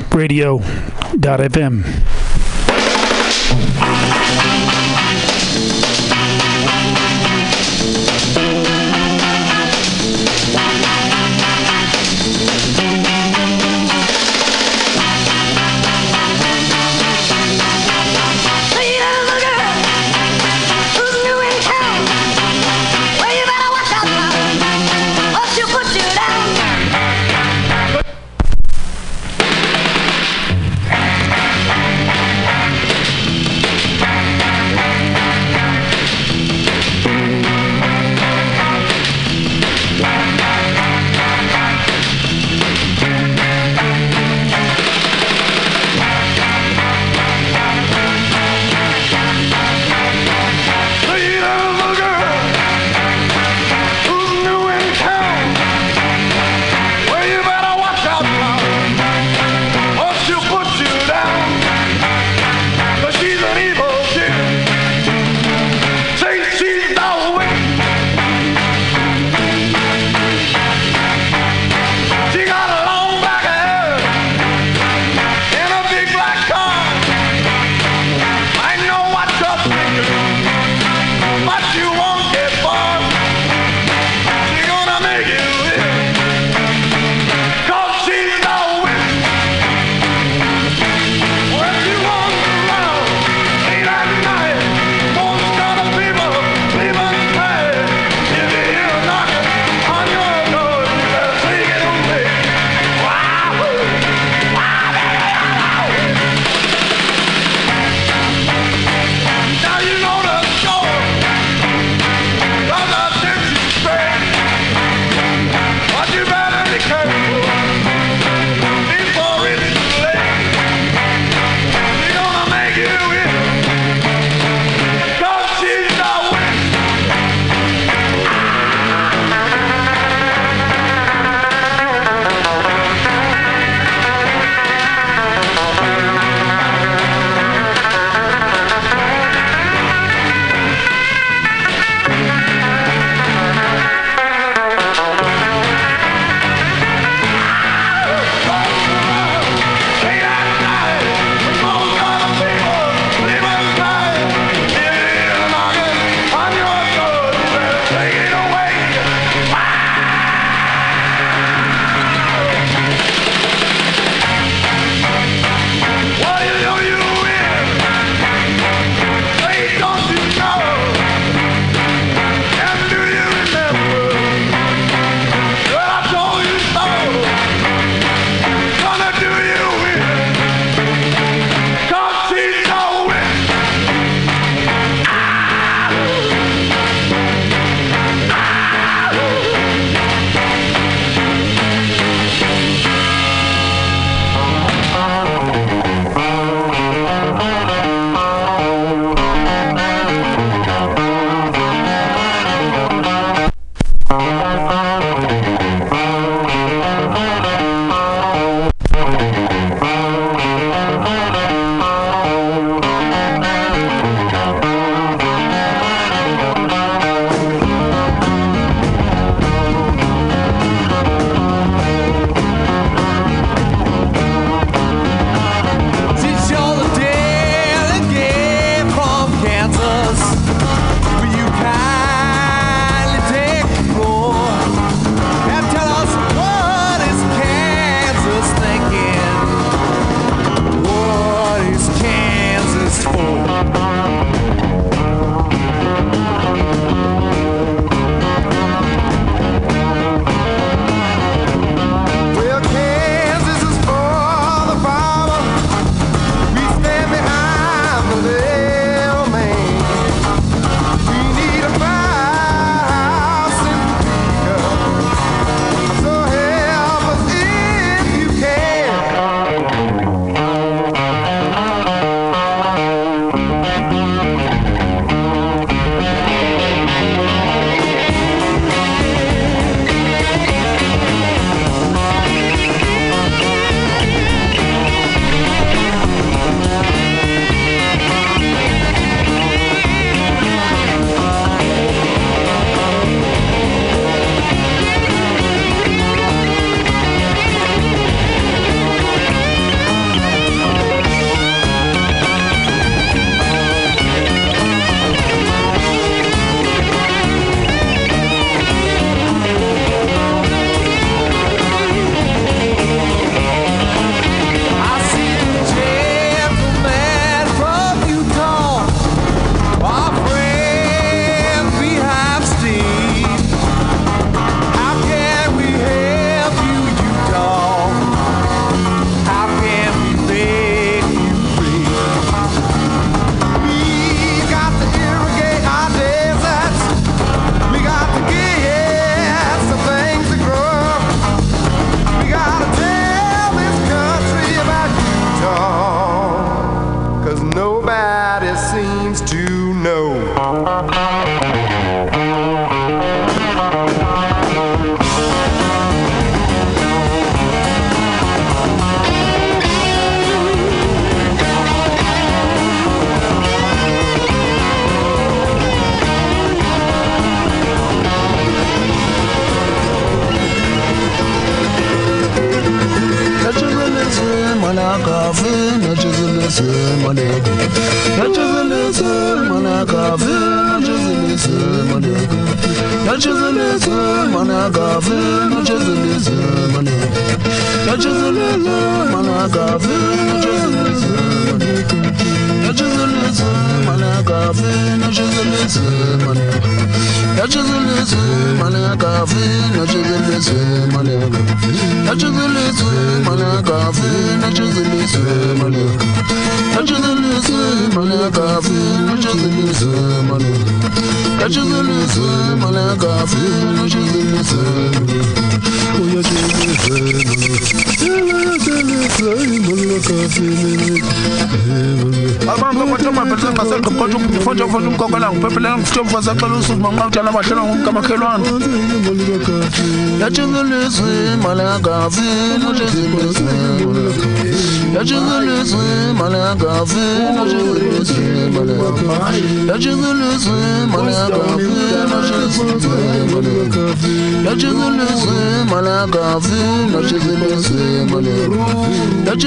abantu 422.54 422.80
abathomaphela 422.84 423.52
ngasento 423.54 423.90
kodwa 423.98 424.20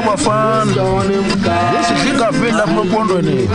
now, 0.00 0.06
my 0.06 0.16
friend. 0.16 0.70
This 0.70 1.90
is 1.90 1.98
Zika 2.04 2.32
Villa 2.32 2.64
Propondone. 2.66 3.48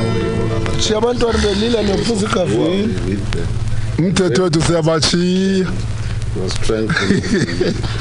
You? 0.00 0.27
Shiya 0.80 0.98
abantwana 0.98 1.38
belila 1.38 1.82
nephuza 1.82 2.26
igavini 2.26 3.18
umthetho 3.98 4.42
wethu 4.42 4.62
siyabachiya 4.62 5.66
He 6.34 6.40
was 6.40 6.52
to 6.54 6.88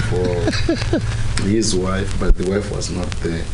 for 0.10 1.48
his 1.48 1.74
wife, 1.74 2.20
but 2.20 2.36
the 2.38 2.52
wife 2.52 2.70
was 2.76 2.92
not 2.92 3.10
there. 3.24 3.46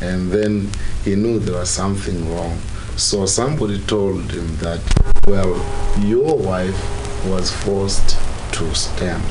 And 0.00 0.32
then 0.32 0.70
he 1.04 1.14
knew 1.14 1.38
there 1.38 1.58
was 1.58 1.68
something 1.70 2.34
wrong. 2.34 2.58
So 2.96 3.26
somebody 3.26 3.78
told 3.80 4.32
him 4.32 4.56
that, 4.56 4.80
well, 5.28 5.54
your 6.00 6.36
wife 6.36 6.80
was 7.26 7.50
forced 7.50 8.16
to 8.52 8.74
stand 8.74 9.22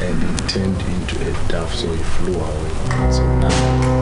and 0.00 0.22
it 0.40 0.48
turned 0.48 0.80
into 0.80 1.16
a 1.28 1.48
dove, 1.48 1.72
so 1.74 1.90
he 1.92 2.02
flew 2.02 2.34
away. 2.34 3.12
So 3.12 3.24
now. 3.38 3.99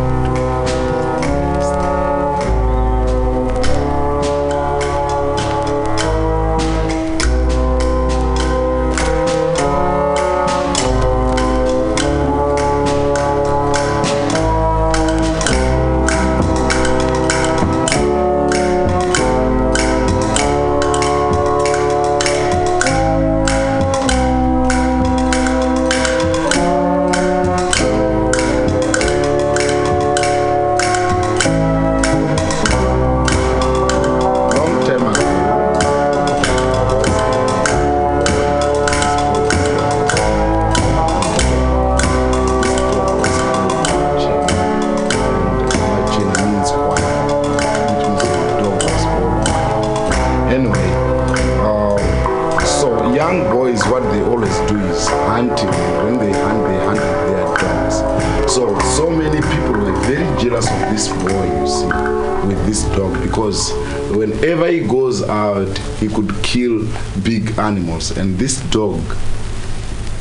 Animals, 67.99 68.17
and 68.17 68.39
this 68.39 68.61
dog 68.71 69.01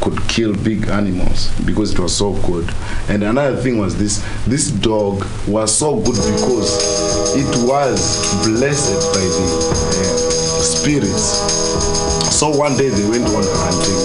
could 0.01 0.19
kill 0.27 0.53
big 0.63 0.87
animals 0.89 1.51
because 1.65 1.93
it 1.93 1.99
was 1.99 2.15
so 2.15 2.33
good. 2.45 2.69
And 3.09 3.23
another 3.23 3.57
thing 3.57 3.77
was 3.77 3.97
this 3.97 4.23
this 4.45 4.71
dog 4.71 5.25
was 5.47 5.75
so 5.75 5.95
good 5.97 6.15
because 6.15 7.35
it 7.35 7.67
was 7.67 7.99
blessed 8.45 9.13
by 9.13 9.21
the 9.21 9.47
uh, 9.73 10.61
spirits. 10.61 11.66
So 12.37 12.53
one 12.53 12.77
day 12.77 12.93
they 12.93 13.01
went 13.09 13.25
on 13.33 13.41
hunting 13.65 13.97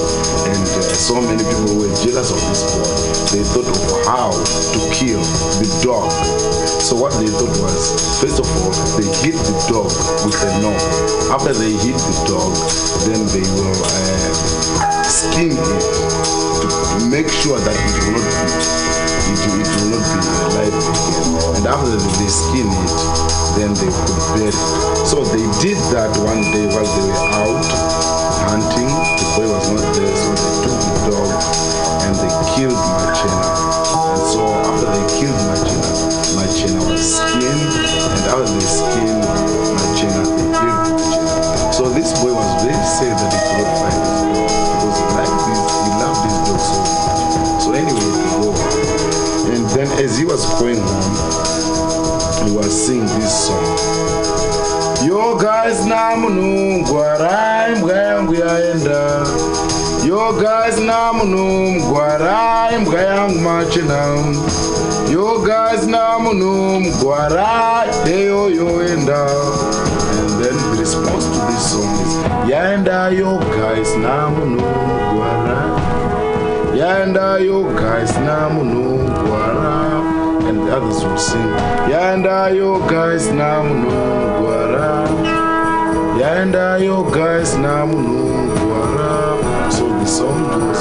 and 0.49 0.65
uh, 0.65 0.81
so 0.97 1.21
many 1.21 1.45
people 1.45 1.77
were 1.77 1.93
jealous 2.01 2.33
of 2.33 2.41
this 2.49 2.65
boy. 2.73 2.89
They 3.29 3.45
thought 3.45 3.69
of 3.69 3.77
how 4.09 4.33
to 4.33 4.81
kill 4.89 5.21
the 5.61 5.69
dog. 5.85 6.09
So 6.81 6.97
what 6.97 7.13
they 7.21 7.29
thought 7.29 7.53
was, 7.61 7.93
first 8.25 8.41
of 8.41 8.49
all, 8.57 8.73
they 8.97 9.05
hit 9.21 9.37
the 9.37 9.53
dog 9.69 9.93
with 10.25 10.33
a 10.49 10.51
knob. 10.65 10.81
After 11.29 11.53
they 11.53 11.77
hit 11.77 11.93
the 11.93 12.17
dog, 12.25 12.57
then 13.05 13.21
they 13.37 13.45
will 13.53 13.77
uh, 13.85 15.05
skin 15.05 15.53
it 15.53 15.85
to 16.65 16.69
make 17.13 17.29
sure 17.29 17.61
that 17.61 17.77
it 17.77 17.95
will 18.01 18.17
not 18.17 18.33
be 18.33 18.81
it, 19.29 19.45
it 19.61 19.69
will 19.77 19.93
not 19.93 20.05
be 20.09 20.21
alive 20.49 20.73
again. 20.73 21.61
And 21.61 21.65
after 21.69 22.01
they 22.01 22.31
skin 22.33 22.65
it, 22.65 22.93
then 23.61 23.77
they 23.77 23.93
could 23.93 24.17
bury 24.33 24.49
it. 24.49 24.57
So 25.05 25.21
they 25.21 25.45
did 25.61 25.77
that 25.93 26.17
one 26.25 26.41
day 26.49 26.65
while 26.73 26.89
they 26.89 27.05
were 27.13 27.29
out 27.37 27.91
hunting. 28.53 28.93
The 29.16 29.24
boy 29.33 29.49
was 29.49 29.65
not 29.73 29.89
there, 29.97 30.12
so 30.12 30.29
they 30.37 30.53
took 30.61 30.77
the 30.77 31.01
dog 31.09 31.33
and 32.05 32.12
they 32.20 32.33
killed 32.53 32.77
Machina. 32.77 33.49
And 34.12 34.24
so 34.29 34.45
after 34.69 34.93
they 34.93 35.07
killed 35.16 35.41
Machina, 35.49 35.89
Machina 36.37 36.81
was 36.85 37.01
skinned, 37.01 37.73
and 38.12 38.24
after 38.29 38.53
they 38.53 38.69
skinned 38.69 39.24
Machina, 39.24 40.20
they 40.37 40.49
killed 40.53 40.85
Machina. 40.85 41.73
So 41.73 41.89
this 41.97 42.12
boy 42.20 42.37
was 42.37 42.51
very 42.61 42.77
sad 42.85 43.16
that 43.16 43.33
he 43.33 43.41
could 43.41 43.65
not 43.65 43.73
find 43.81 43.97
his 44.05 44.20
dog 44.20 44.53
because 44.69 44.97
he 45.01 45.07
liked 45.16 45.41
this, 45.49 45.65
he 45.73 45.91
loved 45.97 46.20
this 46.29 46.37
dog 46.45 46.61
so 46.61 46.77
much. 46.77 47.24
So 47.65 47.69
anyway, 47.73 48.05
he 48.05 48.29
go 48.37 48.53
and 49.49 49.65
then 49.73 49.89
as 49.97 50.19
he 50.19 50.24
was 50.29 50.45
going 50.61 50.77
home, 50.77 51.12
he 52.45 52.53
was 52.53 52.69
singing 52.69 53.09
this 53.16 53.49
song. 53.49 54.02
Yo 55.43 55.48
guys 55.48 55.85
na 55.86 56.16
munungu 56.16 57.02
arai 57.02 57.74
mbwa 57.77 57.93
yangu 57.93 58.35
yaenda. 58.35 59.27
Yo 60.06 60.32
guys 60.32 60.78
na 60.78 61.12
munungu 61.12 62.01
arai 62.02 62.78
mbwa 62.78 63.01
yangu 63.01 63.39
machina 63.40 64.06
Yo 65.12 65.39
guys 65.39 65.86
na 65.86 66.19
munungu 66.19 67.14
arai 67.14 67.89
eyo 68.06 68.51
yoenda. 68.51 69.27
And 69.27 70.44
then 70.44 70.55
the 70.56 70.77
response 70.78 71.24
to 71.27 71.47
this 71.51 71.73
song 71.73 71.90
is 72.06 72.51
Yaenda 72.51 73.10
yo 73.19 73.39
guys 73.39 73.97
na 73.97 74.31
munungu 74.31 75.23
arai. 75.23 76.78
Yaenda 76.78 77.39
yo 77.44 77.62
guys 77.74 78.14
na 78.19 78.48
munungu 78.48 79.35
arai. 79.35 80.48
And 80.48 80.59
the 80.69 80.77
others 80.77 81.05
will 81.05 81.19
sing 81.19 81.51
Yanda 81.90 82.55
yo 82.56 82.78
guys 82.86 83.27
na 83.32 83.62
goes 90.03 90.21
on 90.21 90.39
like 90.49 90.75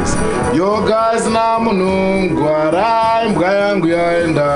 this. 0.00 0.12
Yo 0.58 0.82
guys 0.86 1.24
na 1.26 1.58
munungu 1.58 2.48
ara 2.48 3.28
Mbwa 3.28 3.48
yangu 3.52 3.88
yaenda 3.88 4.47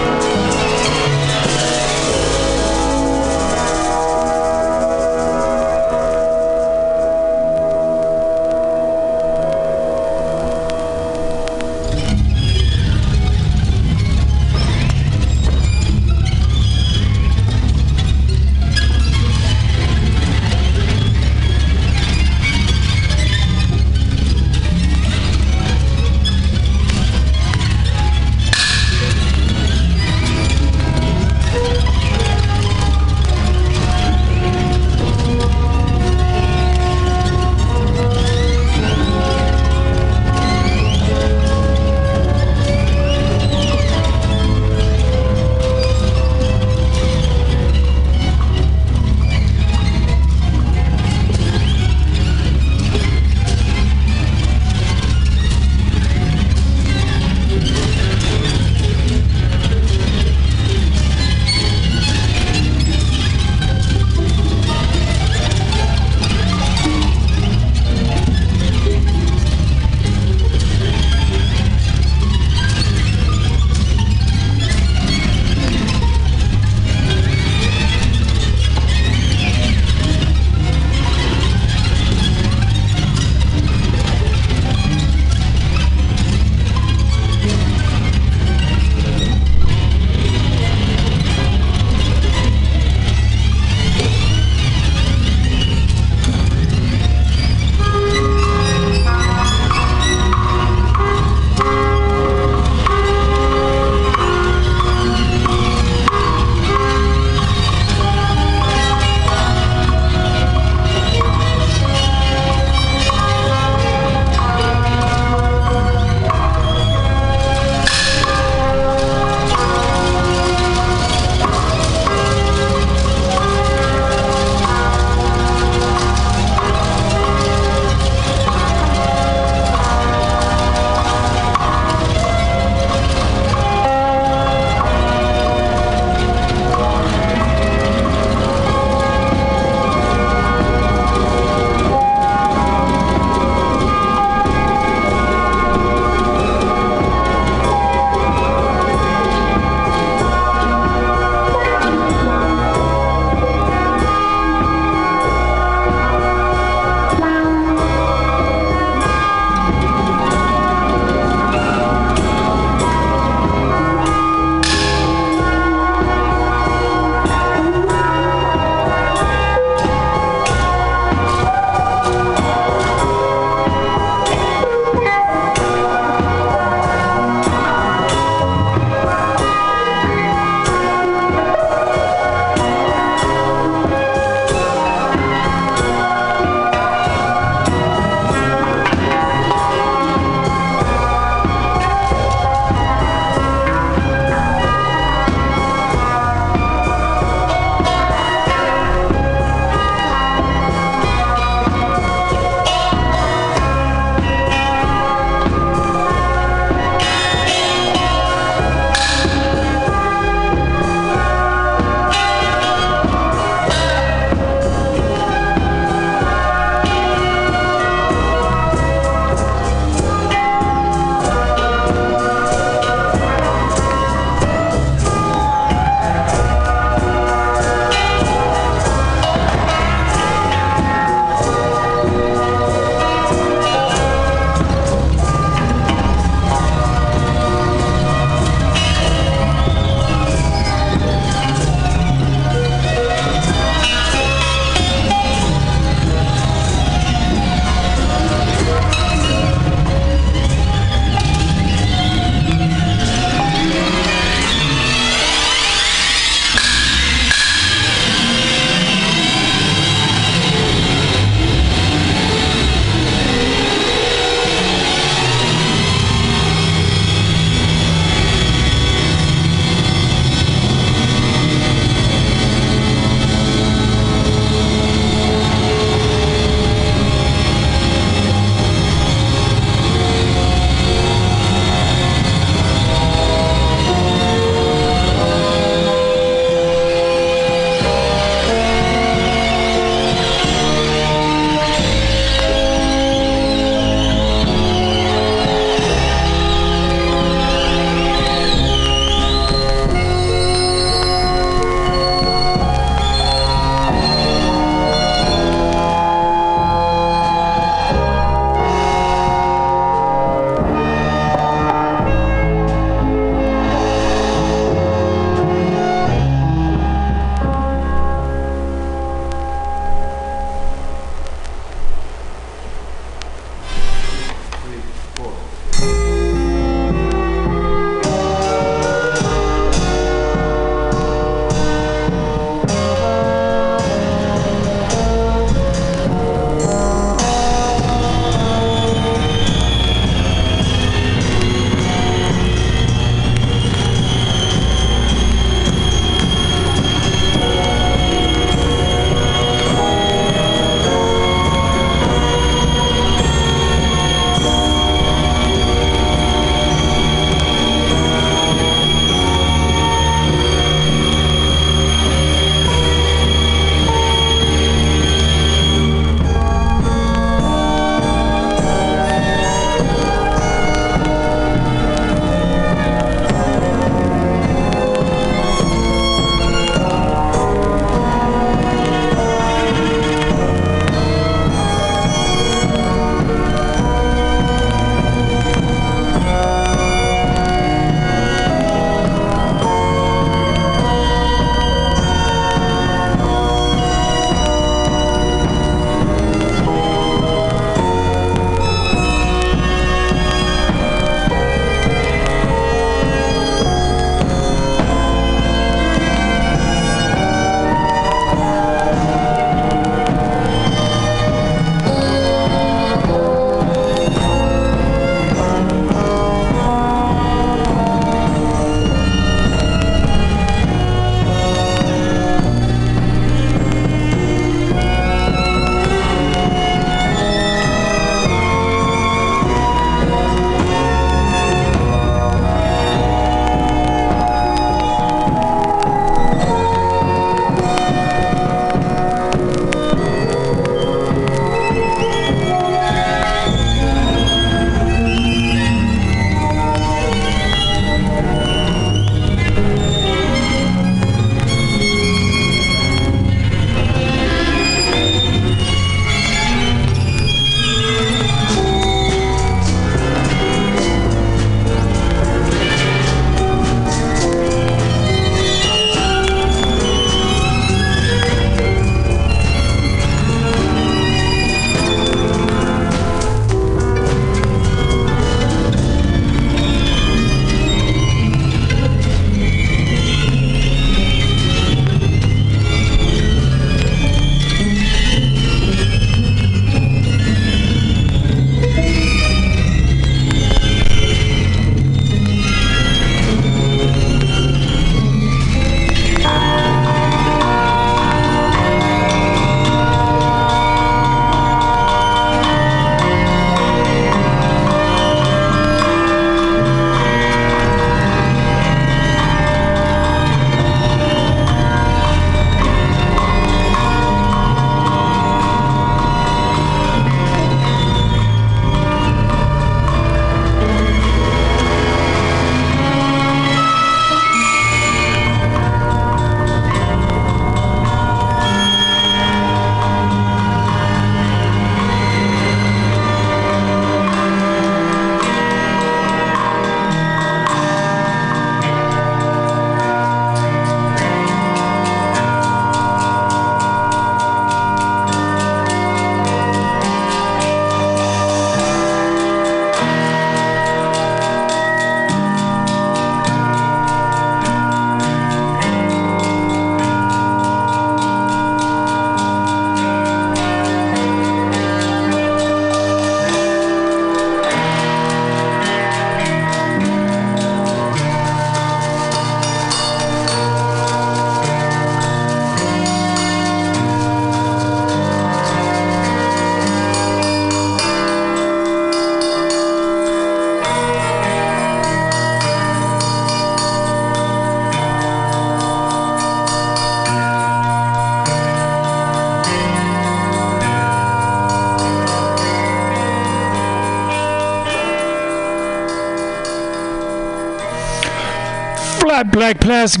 Black 599.58 599.60
Plastic. 599.60 600.00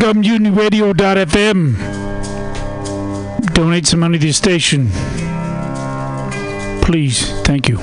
Donate 3.54 3.86
some 3.86 4.00
money 4.00 4.18
to 4.18 4.26
the 4.26 4.32
station. 4.32 4.88
Please. 6.80 7.30
Thank 7.42 7.68
you. 7.68 7.78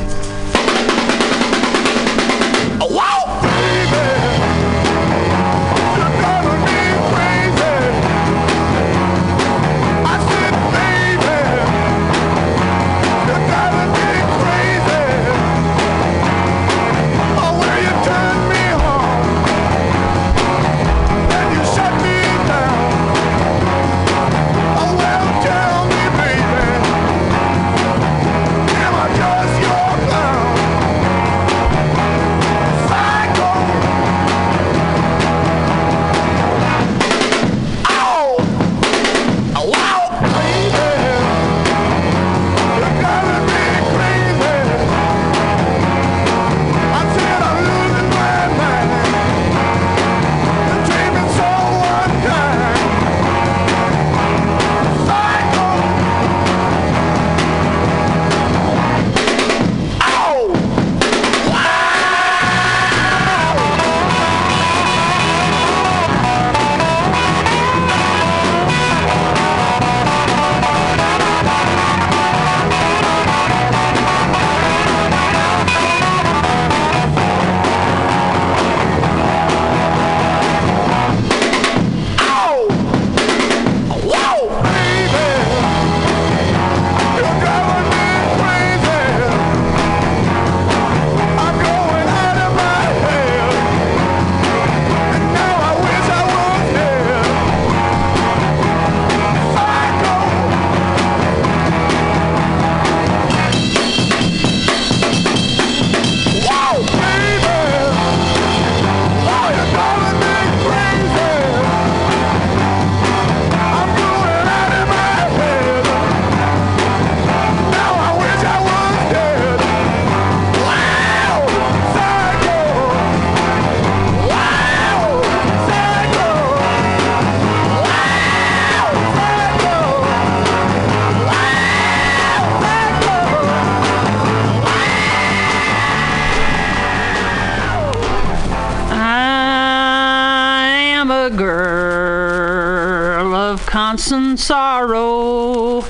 Sorrow. 144.40 145.84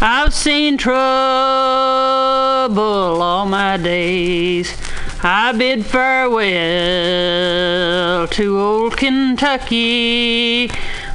I've 0.00 0.34
seen 0.34 0.78
trouble 0.78 0.96
all 3.22 3.46
my 3.46 3.76
days. 3.76 4.76
I 5.22 5.52
bid 5.52 5.86
farewell 5.86 6.48
to 8.28 8.60
old 8.60 8.96
Kentucky, 8.96 10.70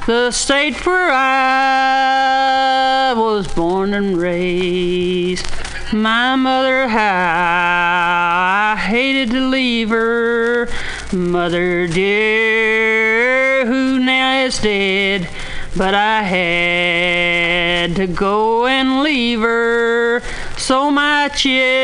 the 0.06 0.30
state 0.30 0.86
where 0.86 1.10
I 1.12 3.12
was 3.16 3.48
born 3.48 3.92
and 3.94 4.16
raised. 4.16 5.46
My 5.92 6.36
mother, 6.36 6.86
how 6.88 8.74
I 8.74 8.76
hated 8.76 9.32
to 9.32 9.48
leave 9.48 9.88
her. 9.90 10.68
Mother 11.12 11.88
dear, 11.88 13.66
who 13.66 13.98
now 13.98 14.44
is 14.44 14.60
dead, 14.60 14.99
but 15.80 15.94
I 15.94 16.22
had 16.22 17.96
to 17.96 18.06
go 18.06 18.66
and 18.66 19.00
leave 19.02 19.40
her 19.40 20.20
so 20.58 20.90
my 20.90 21.28
children 21.28 21.78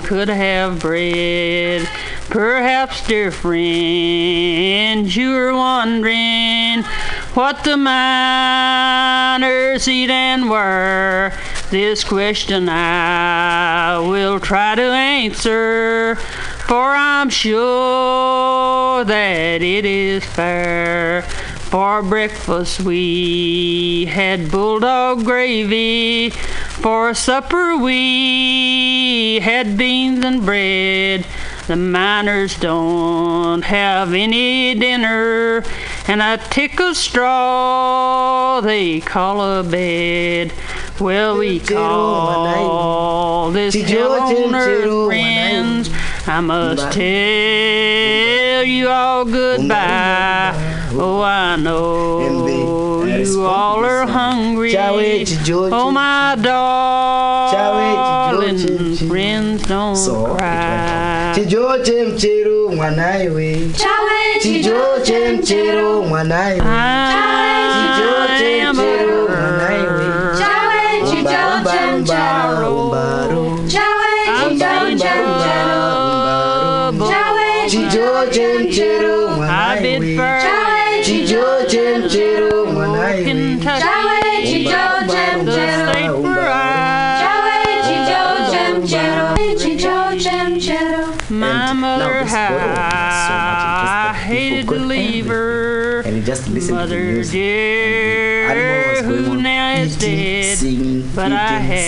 could 0.00 0.28
have 0.28 0.80
bread. 0.80 1.88
Perhaps, 2.28 3.06
dear 3.06 3.30
friends, 3.30 5.16
you're 5.16 5.54
wondering 5.54 6.82
what 7.34 7.62
the 7.62 7.76
miners 7.76 8.26
eat 9.86 10.10
and 10.10 10.50
where. 10.50 11.38
This 11.70 12.02
question 12.02 12.68
I 12.68 14.00
will 14.00 14.40
try 14.40 14.74
to 14.74 14.82
answer, 14.82 16.16
for 16.66 16.96
I'm 16.96 17.30
sure 17.30 19.04
that 19.04 19.62
it 19.62 19.84
is 19.84 20.24
fair. 20.24 21.21
For 21.72 22.02
breakfast 22.02 22.80
we 22.80 24.04
had 24.04 24.50
bulldog 24.50 25.24
gravy. 25.24 26.28
For 26.28 27.14
supper 27.14 27.78
we 27.78 29.40
had 29.40 29.78
beans 29.78 30.22
and 30.22 30.44
bread. 30.44 31.24
The 31.68 31.76
miners 31.76 32.58
don't 32.58 33.62
have 33.62 34.12
any 34.12 34.74
dinner, 34.74 35.64
and 36.06 36.20
a 36.20 36.36
tick 36.36 36.78
of 36.78 36.94
straw 36.94 38.60
they 38.60 39.00
call 39.00 39.40
a 39.40 39.62
bed. 39.62 40.52
Well, 41.00 41.38
we 41.38 41.58
call 41.58 43.50
this 43.50 43.74
hell 43.74 44.12
on 44.12 44.54
earth 44.54 45.06
friends. 45.06 45.90
I 46.26 46.40
must 46.40 46.92
tell 46.92 48.62
you 48.62 48.88
all 48.90 49.24
goodbye. 49.24 50.61
Oh, 50.94 51.22
I 51.22 51.56
know 51.56 52.20
you 53.06 53.42
all 53.44 53.82
are 53.84 54.06
hungry. 54.06 54.76
Oh, 54.76 55.90
my 55.90 56.36
darling 56.42 57.96
friends, 59.08 59.62
don't 59.64 59.96
cry. 60.36 61.32
chijoche 61.34 62.02
mchero 62.04 62.68
mwanawe 62.76 63.58
chijoche 64.42 65.28
mchero 65.32 66.02
mwanawe 66.02 66.62
chijoche 67.72 68.72
mchero 68.72 69.28
mwanawe 69.28 69.82
umba 71.56 71.72
umba 71.94 72.70
umbaro 72.70 73.58
chijoche 77.68 78.46
mchero 78.58 78.71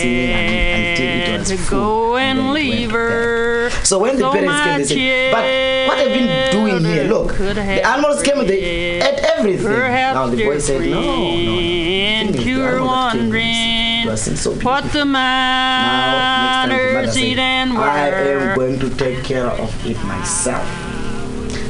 singing 0.05 0.91
until 0.91 1.05
it 1.05 1.27
had 1.27 1.39
was 1.39 1.49
to 1.49 1.57
full, 1.57 1.79
go 1.79 2.17
and 2.17 2.35
and 2.39 2.53
leave 2.53 2.91
her. 2.91 3.69
So 3.83 3.99
when 3.99 4.17
the 4.17 4.29
parents 4.31 4.63
came, 4.63 4.77
they 4.77 4.85
said, 4.85 5.31
but 5.31 5.43
what 5.89 5.97
have 5.97 6.09
you 6.19 6.27
been 6.27 6.51
doing 6.51 6.85
here? 6.85 7.03
Look, 7.05 7.37
the 7.37 7.87
animals 7.87 8.21
came, 8.23 8.45
they 8.45 8.61
ate 9.01 9.19
everything. 9.37 9.71
Now 10.13 10.27
the 10.27 10.43
boy 10.43 10.59
said, 10.59 10.81
no, 10.81 11.01
no, 11.01 11.41
no. 11.41 11.59
And 11.59 12.31
Thing 12.31 12.39
is, 12.39 12.43
the 12.43 12.49
you're 12.49 12.79
animal 12.79 12.87
that 12.87 13.11
came 13.11 13.21
wondering 13.21 14.15
so 14.15 14.51
what 14.55 14.83
the 14.91 15.03
Now, 15.05 16.67
next 16.67 16.69
time 16.69 16.69
the 16.69 16.93
mother 16.93 17.11
said, 17.11 17.23
eat 17.23 17.39
and 17.39 17.71
I 17.77 18.07
am 18.07 18.55
going 18.55 18.79
to 18.79 18.89
take 18.95 19.23
care 19.23 19.47
of 19.47 19.85
it 19.85 19.97
myself. 20.03 20.65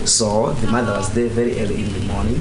So 0.07 0.53
the 0.53 0.67
mother 0.67 0.91
was 0.93 1.09
there 1.13 1.29
very 1.29 1.59
early 1.59 1.83
in 1.83 1.93
the 1.93 1.99
morning. 2.01 2.39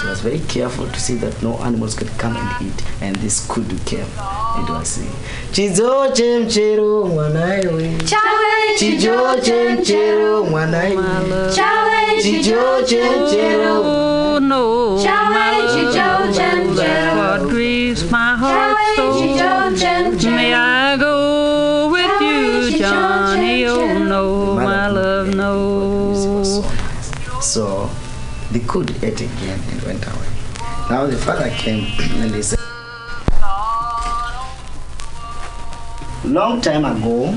She 0.00 0.06
was 0.06 0.20
very 0.22 0.40
careful 0.48 0.86
to 0.88 0.98
see 0.98 1.14
that 1.16 1.42
no 1.42 1.58
animals 1.58 1.94
could 1.94 2.08
come 2.16 2.34
and 2.34 2.66
eat. 2.66 2.84
And 3.02 3.14
this 3.16 3.46
kudu 3.46 3.76
came. 3.84 4.00
It 4.00 4.70
was 4.70 4.88
saying, 4.88 5.12
Chizoche 5.52 6.38
mchero 6.38 7.04
mwanaewe. 7.06 7.98
Chawe 8.04 8.78
Chijoche 8.78 9.74
mchero 9.74 10.44
mwanaewe. 10.44 11.52
Chawe 11.54 12.22
Chijoche 12.22 13.02
mchero. 13.10 13.82
Oh 13.84 14.38
no, 14.40 14.98
Chawe 15.04 15.28
my 15.34 15.58
love, 15.58 15.76
chijoche 15.76 16.76
that's 16.76 17.16
what 17.16 17.50
grieves 17.50 18.10
my 18.10 18.36
heart 18.36 18.76
so. 18.96 20.30
May 20.30 20.54
I 20.54 20.96
go 20.96 21.90
with 21.92 22.20
you, 22.22 22.78
Johnny? 22.78 23.66
Oh 23.66 23.98
no, 23.98 24.54
my 24.54 24.88
love, 24.88 25.34
no. 25.34 26.54
So 27.42 27.79
the 28.52 28.60
kudu 28.60 28.94
ate 29.06 29.20
again 29.20 29.60
and 29.70 29.82
went 29.82 30.06
away. 30.06 30.28
Now 30.90 31.06
the 31.06 31.16
father 31.16 31.50
came 31.50 31.86
and 32.20 32.34
he 32.34 32.42
said, 32.42 32.58
long 36.24 36.60
time 36.60 36.84
ago, 36.84 37.36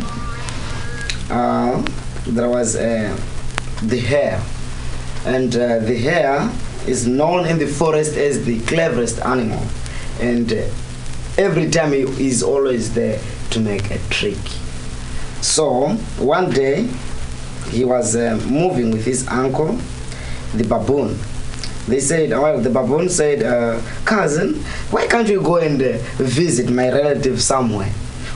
uh, 1.30 1.84
there 2.28 2.50
was 2.50 2.76
uh, 2.76 3.16
the 3.84 4.00
hare, 4.00 4.42
and 5.26 5.56
uh, 5.56 5.80
the 5.80 5.98
hare 5.98 6.50
is 6.88 7.08
known 7.08 7.46
in 7.46 7.58
the 7.60 7.68
forest 7.68 8.16
as 8.16 8.44
the 8.46 8.60
cleverest 8.62 9.20
animal, 9.22 9.64
and 10.20 10.52
uh, 10.52 10.66
every 11.38 11.70
time 11.70 11.92
he 11.92 12.28
is 12.28 12.44
always 12.44 12.94
there 12.94 13.20
to 13.50 13.60
make 13.60 13.90
a 13.92 13.98
trick. 14.10 14.38
So 15.42 15.90
one 16.18 16.50
day, 16.52 16.88
he 17.70 17.86
was 17.86 18.16
uh, 18.16 18.40
moving 18.48 18.92
with 18.92 19.06
his 19.06 19.28
uncle, 19.28 19.80
the 20.54 20.64
baboon. 20.64 21.18
They 21.88 22.00
said, 22.00 22.30
well, 22.30 22.60
the 22.60 22.70
baboon 22.70 23.10
said, 23.10 23.44
uh, 23.44 23.82
cousin, 24.06 24.56
why 24.92 25.08
can't 25.08 25.28
you 25.28 25.42
go 25.42 25.58
and 25.58 25.82
uh, 25.82 25.98
visit 26.18 26.70
my 26.70 26.90
relative 26.90 27.42
somewhere? 27.42 27.92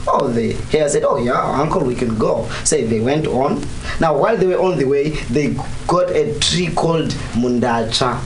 Oh, 0.06 0.28
the 0.28 0.52
hare 0.70 0.88
said, 0.88 1.04
oh 1.04 1.16
yeah, 1.18 1.40
uncle, 1.60 1.82
we 1.84 1.94
can 1.94 2.16
go. 2.18 2.48
So 2.64 2.76
they 2.76 3.00
went 3.00 3.26
on. 3.26 3.62
Now, 4.00 4.18
while 4.18 4.36
they 4.36 4.46
were 4.46 4.60
on 4.60 4.78
the 4.78 4.84
way, 4.84 5.10
they 5.30 5.56
got 5.86 6.10
a 6.10 6.38
tree 6.40 6.68
called 6.74 7.10
mundacha. 7.34 8.20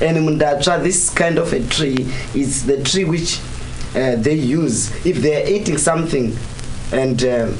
And 0.00 0.16
mundacha, 0.18 0.82
this 0.82 1.10
kind 1.10 1.38
of 1.38 1.52
a 1.52 1.66
tree, 1.68 2.06
is 2.34 2.66
the 2.66 2.82
tree 2.82 3.04
which 3.04 3.40
uh, 3.94 4.16
they 4.16 4.34
use 4.34 4.90
if 5.06 5.18
they 5.18 5.42
are 5.42 5.48
eating 5.48 5.78
something 5.78 6.36
and 6.92 7.22
um 7.24 7.58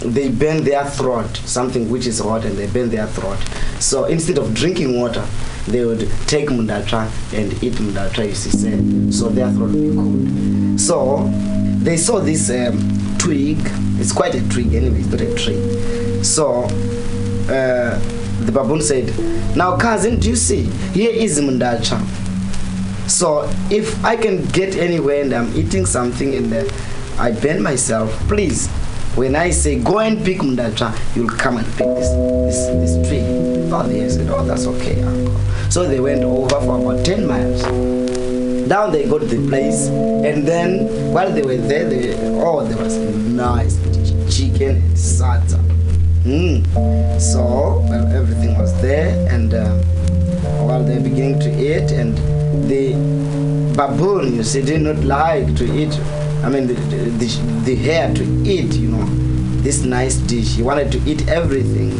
they 0.00 0.28
burn 0.28 0.64
their 0.64 0.84
throat, 0.84 1.36
something 1.38 1.90
which 1.90 2.06
is 2.06 2.20
hot, 2.20 2.44
and 2.44 2.56
they 2.56 2.66
burn 2.66 2.88
their 2.88 3.06
throat. 3.06 3.38
So 3.80 4.04
instead 4.04 4.38
of 4.38 4.54
drinking 4.54 4.98
water, 5.00 5.26
they 5.66 5.84
would 5.84 6.08
take 6.26 6.48
mundatra 6.48 7.10
and 7.34 7.52
eat 7.62 7.74
mundatra, 7.74 8.28
you 8.28 8.34
see, 8.34 8.50
say, 8.50 9.10
so 9.10 9.28
their 9.28 9.50
throat 9.50 9.70
would 9.70 9.90
be 9.90 9.94
cold. 9.94 10.80
So 10.80 11.28
they 11.82 11.96
saw 11.96 12.20
this 12.20 12.50
um, 12.50 12.78
twig, 13.18 13.58
it's 13.98 14.12
quite 14.12 14.34
a 14.34 14.48
twig 14.48 14.74
anyway, 14.74 15.00
it's 15.00 15.08
not 15.08 15.20
a 15.20 15.34
tree. 15.34 16.22
So 16.22 16.64
uh, 17.52 17.98
the 18.44 18.52
baboon 18.52 18.80
said, 18.80 19.12
Now, 19.56 19.76
cousin, 19.76 20.20
do 20.20 20.30
you 20.30 20.36
see? 20.36 20.62
Here 20.92 21.10
is 21.10 21.40
mundacha. 21.40 21.98
So 23.08 23.50
if 23.70 24.04
I 24.04 24.16
can 24.16 24.44
get 24.46 24.76
anywhere 24.76 25.22
and 25.22 25.32
I'm 25.32 25.54
eating 25.56 25.86
something 25.86 26.34
and 26.34 26.52
uh, 26.52 26.64
I 27.18 27.32
burn 27.32 27.62
myself, 27.62 28.10
please, 28.28 28.68
when 29.18 29.34
I 29.34 29.50
say 29.50 29.80
go 29.80 29.98
and 29.98 30.24
pick 30.24 30.38
mundacha, 30.38 30.94
you'll 31.16 31.28
come 31.28 31.56
and 31.56 31.66
pick 31.76 31.88
this 31.98 32.08
this, 32.46 32.66
this 32.78 33.08
tree. 33.08 33.20
Oh, 33.70 33.82
they 33.82 34.08
said, 34.08 34.30
oh, 34.30 34.44
that's 34.44 34.66
okay, 34.66 35.02
uncle. 35.02 35.36
So 35.70 35.88
they 35.88 35.98
went 35.98 36.22
over 36.22 36.60
for 36.60 36.78
about 36.78 37.04
10 37.04 37.26
miles. 37.26 37.62
Down 38.68 38.92
they 38.92 39.08
got 39.08 39.22
the 39.22 39.44
place, 39.48 39.88
and 39.88 40.46
then 40.46 41.12
while 41.12 41.32
they 41.32 41.42
were 41.42 41.56
there, 41.56 41.88
they, 41.88 42.14
oh, 42.40 42.64
there 42.64 42.78
was 42.78 42.96
nice 42.96 43.76
chicken 44.34 44.82
salsa. 44.92 45.58
Mm. 46.22 47.20
So, 47.20 47.84
well, 47.88 48.06
everything 48.14 48.56
was 48.56 48.80
there, 48.80 49.26
and 49.34 49.52
uh, 49.52 49.78
while 50.64 50.84
they're 50.84 51.00
beginning 51.00 51.40
to 51.40 51.50
eat, 51.50 51.90
and 51.90 52.16
the 52.70 52.92
baboon, 53.74 54.36
you 54.36 54.44
see, 54.44 54.62
did 54.62 54.82
not 54.82 54.98
like 54.98 55.56
to 55.56 55.64
eat. 55.64 55.98
I 56.48 56.50
mean, 56.50 56.66
the, 56.66 56.72
the, 56.72 57.26
the 57.66 57.74
hare 57.74 58.14
to 58.14 58.24
eat, 58.42 58.72
you 58.72 58.88
know, 58.88 59.04
this 59.60 59.82
nice 59.82 60.16
dish. 60.16 60.56
He 60.56 60.62
wanted 60.62 60.90
to 60.92 60.98
eat 61.00 61.28
everything 61.28 61.90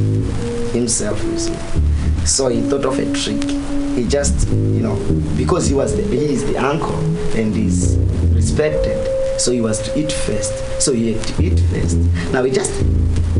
himself, 0.72 1.22
you 1.22 1.38
see. 1.38 1.54
So 2.24 2.48
he 2.48 2.62
thought 2.62 2.86
of 2.86 2.98
a 2.98 3.04
trick. 3.12 3.44
He 3.94 4.08
just, 4.08 4.48
you 4.48 4.80
know, 4.80 4.96
because 5.36 5.66
he 5.66 5.74
was 5.74 5.94
the, 5.94 6.02
he 6.02 6.32
is 6.32 6.46
the 6.46 6.56
uncle 6.56 6.96
and 7.36 7.54
he's 7.54 7.98
respected, 8.32 9.38
so 9.38 9.52
he 9.52 9.60
was 9.60 9.82
to 9.82 9.98
eat 10.00 10.10
first. 10.10 10.80
So 10.80 10.94
he 10.94 11.12
had 11.12 11.26
to 11.26 11.42
eat 11.42 11.60
first. 11.68 11.98
Now 12.32 12.42
he 12.42 12.50
just 12.50 12.72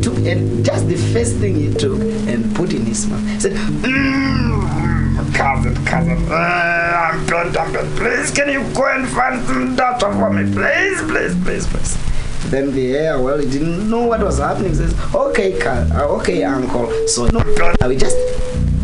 took 0.02 0.18
and 0.18 0.62
just 0.62 0.88
the 0.88 0.96
first 1.14 1.36
thing 1.36 1.54
he 1.54 1.72
took 1.72 2.02
and 2.28 2.54
put 2.54 2.74
in 2.74 2.84
his 2.84 3.06
mouth. 3.06 3.26
He 3.28 3.40
said, 3.40 3.52
"Mm, 3.52 5.34
cousin, 5.34 5.74
cousin, 5.86 6.18
uh, 6.30 6.77
I'm 7.26 7.56
I'm. 7.56 7.96
Please, 7.96 8.30
can 8.30 8.48
you 8.48 8.62
go 8.74 8.86
and 8.94 9.08
find 9.08 9.44
some 9.46 9.76
daughter 9.76 10.12
for 10.12 10.30
me, 10.30 10.44
please, 10.52 11.00
please, 11.02 11.34
please, 11.44 11.66
please. 11.66 12.50
Then 12.50 12.72
the 12.72 12.96
air, 12.96 13.20
well, 13.20 13.38
he 13.38 13.48
didn't 13.50 13.90
know 13.90 14.06
what 14.06 14.20
was 14.20 14.38
happening. 14.38 14.70
He 14.70 14.76
says, 14.76 14.94
okay, 15.14 15.58
cou- 15.58 15.88
uh, 15.92 16.06
okay, 16.20 16.44
uncle. 16.44 16.90
So 17.08 17.26
no, 17.26 17.40
he 17.90 17.96
just 17.96 18.16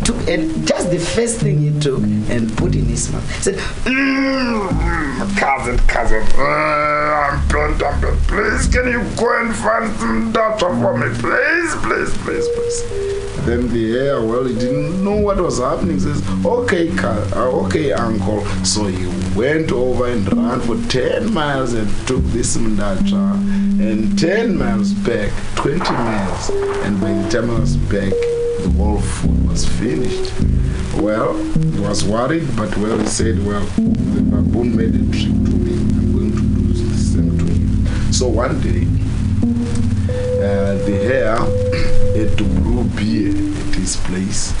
took 0.05 0.17
and 0.27 0.67
just 0.67 0.91
the 0.91 0.99
first 0.99 1.39
thing 1.39 1.59
he 1.59 1.79
took 1.79 2.03
and 2.03 2.55
put 2.57 2.75
in 2.75 2.85
his 2.85 3.11
mouth. 3.11 3.25
He 3.37 3.41
said, 3.41 3.55
"Mm, 3.55 5.37
cousin, 5.37 5.77
cousin, 5.87 6.21
uh, 6.37 6.43
I'm 6.43 7.47
burnt, 7.47 7.81
I'm 7.81 7.99
burnt. 8.01 8.19
Please, 8.27 8.67
can 8.67 8.87
you 8.87 9.01
go 9.17 9.39
and 9.41 9.55
find 9.55 9.91
some 9.97 10.31
daughter 10.31 10.69
for 10.69 10.97
me, 10.97 11.07
please, 11.17 11.75
please, 11.81 12.13
please, 12.23 12.47
please. 12.55 13.24
Then 13.45 13.67
the 13.67 13.91
hare, 13.91 14.25
well, 14.25 14.43
he 14.43 14.55
didn't 14.55 15.03
know 15.03 15.17
what 15.17 15.37
was 15.37 15.59
happening. 15.59 15.93
He 15.93 15.99
says, 15.99 16.27
okay, 16.43 16.89
uh, 16.97 17.65
okay, 17.65 17.91
uncle. 17.91 18.43
So 18.65 18.85
he 18.85 19.05
went 19.37 19.71
over 19.71 20.07
and 20.07 20.25
ran 20.35 20.61
for 20.61 20.81
10 20.89 21.31
miles 21.31 21.73
and 21.73 21.87
took 22.07 22.23
this 22.33 22.57
mdacha 22.57 23.33
and 23.79 24.17
10 24.17 24.57
miles 24.57 24.93
back, 24.93 25.31
20 25.57 25.77
miles. 25.79 26.49
And 26.85 26.99
by 26.99 27.13
the 27.13 27.29
time 27.29 27.51
I 27.51 27.59
was 27.59 27.77
back, 27.77 28.13
the 28.63 28.73
whole 28.77 28.99
food 28.99 29.47
was 29.47 29.63
finished. 29.63 30.33
Well, 30.95 31.35
he 31.35 31.79
was 31.81 32.03
worried, 32.03 32.47
but 32.57 32.75
well, 32.77 32.97
he 32.97 33.05
said, 33.05 33.45
well, 33.45 33.63
the 33.77 34.21
baboon 34.21 34.75
made 34.75 34.95
a 34.95 35.05
trick 35.11 35.33
to 35.33 35.51
me. 35.53 35.73
I'm 35.73 36.13
going 36.13 36.31
to 36.31 36.41
do 36.41 36.73
the 36.73 36.97
same 36.97 37.37
to 37.37 37.45
him. 37.45 38.11
So 38.11 38.27
one 38.27 38.59
day, 38.61 38.87
uh, 40.41 40.83
the 40.85 40.97
hare 41.05 41.94
to 42.37 42.43
brew 42.61 42.83
beer 42.95 43.31
at 43.31 43.75
his 43.75 43.97
place. 43.97 44.53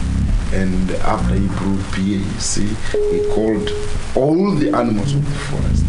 And 0.53 0.91
after 0.91 1.35
he 1.35 1.47
brewed 1.47 1.83
beer, 1.95 2.19
you 2.19 2.39
see, 2.39 2.67
he 3.11 3.27
called 3.33 3.69
all 4.15 4.51
the 4.51 4.71
animals 4.73 5.13
of 5.13 5.25
the 5.25 5.35
forest, 5.49 5.85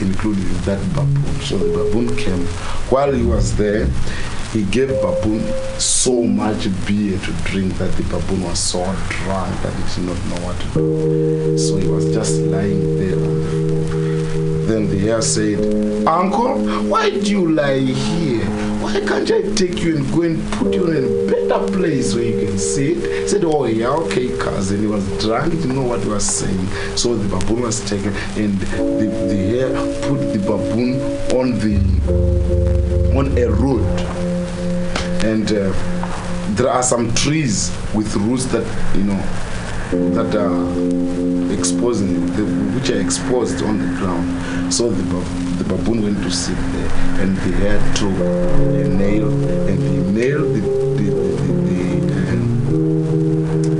including 0.00 0.48
that 0.62 0.80
baboon. 0.94 1.40
So 1.42 1.58
the 1.58 1.72
baboon 1.76 2.16
came. 2.16 2.46
While 2.88 3.12
he 3.12 3.22
was 3.24 3.56
there, 3.56 3.86
he 4.52 4.62
gave 4.64 4.88
baboon 4.88 5.42
so 5.78 6.22
much 6.22 6.68
beer 6.86 7.18
to 7.18 7.32
drink 7.44 7.76
that 7.78 7.92
the 7.96 8.04
baboon 8.04 8.44
was 8.44 8.58
so 8.58 8.84
drunk 9.08 9.60
that 9.62 9.74
he 9.74 10.00
did 10.00 10.08
not 10.08 10.24
know 10.26 10.46
what 10.46 10.58
to 10.60 10.66
do. 10.74 11.58
So 11.58 11.76
he 11.76 11.88
was 11.88 12.12
just 12.14 12.38
lying 12.40 12.96
there 12.96 13.16
on 13.16 13.40
the 13.42 13.48
floor. 13.50 14.66
Then 14.66 14.88
the 14.88 14.98
hare 14.98 15.20
said, 15.20 16.06
Uncle, 16.06 16.58
why 16.88 17.10
do 17.10 17.30
you 17.30 17.52
lie 17.52 17.80
here? 17.80 18.45
Why 18.86 19.00
can't 19.00 19.28
I 19.32 19.42
take 19.56 19.82
you 19.82 19.96
and 19.96 20.12
go 20.14 20.22
and 20.22 20.52
put 20.52 20.72
you 20.72 20.88
in 20.92 21.02
a 21.02 21.26
better 21.28 21.66
place 21.76 22.14
where 22.14 22.22
you 22.22 22.46
can 22.46 22.56
sit? 22.56 22.98
He 22.98 23.26
said, 23.26 23.42
Oh, 23.44 23.64
yeah, 23.64 23.88
okay, 23.88 24.38
cousin. 24.38 24.78
He 24.78 24.86
was 24.86 25.04
drunk, 25.20 25.54
he 25.54 25.58
didn't 25.58 25.74
know 25.74 25.82
what 25.82 26.04
he 26.04 26.08
was 26.08 26.24
saying. 26.24 26.68
So 26.96 27.16
the 27.16 27.28
baboon 27.36 27.62
was 27.62 27.80
taken, 27.90 28.14
and 28.36 28.56
the, 28.60 29.06
the 29.26 29.36
hare 29.50 29.70
put 30.08 30.32
the 30.32 30.38
baboon 30.38 31.02
on 31.34 31.58
the 31.58 31.78
on 33.18 33.36
a 33.36 33.50
road. 33.50 33.82
And 35.24 35.50
uh, 35.50 35.72
there 36.54 36.70
are 36.70 36.84
some 36.84 37.12
trees 37.12 37.76
with 37.92 38.14
roots 38.14 38.44
that, 38.52 38.64
you 38.96 39.02
know, 39.02 39.20
that 39.90 40.34
are 40.34 41.52
exposing, 41.52 42.26
the, 42.34 42.44
which 42.74 42.90
are 42.90 43.00
exposed 43.00 43.62
on 43.62 43.78
the 43.78 43.86
ground. 43.98 44.72
So 44.72 44.90
the, 44.90 45.02
the 45.62 45.64
baboon 45.64 46.02
went 46.02 46.22
to 46.22 46.30
sit 46.30 46.56
there, 46.56 46.90
and 47.20 47.36
the 47.36 47.52
hare 47.58 47.80
took 47.94 48.12
a 48.18 48.88
nail, 48.88 49.28
and 49.68 49.82
he 49.82 49.98
nailed 50.12 50.54
the, 50.54 50.60
the, 50.60 51.10
the, 51.36 51.52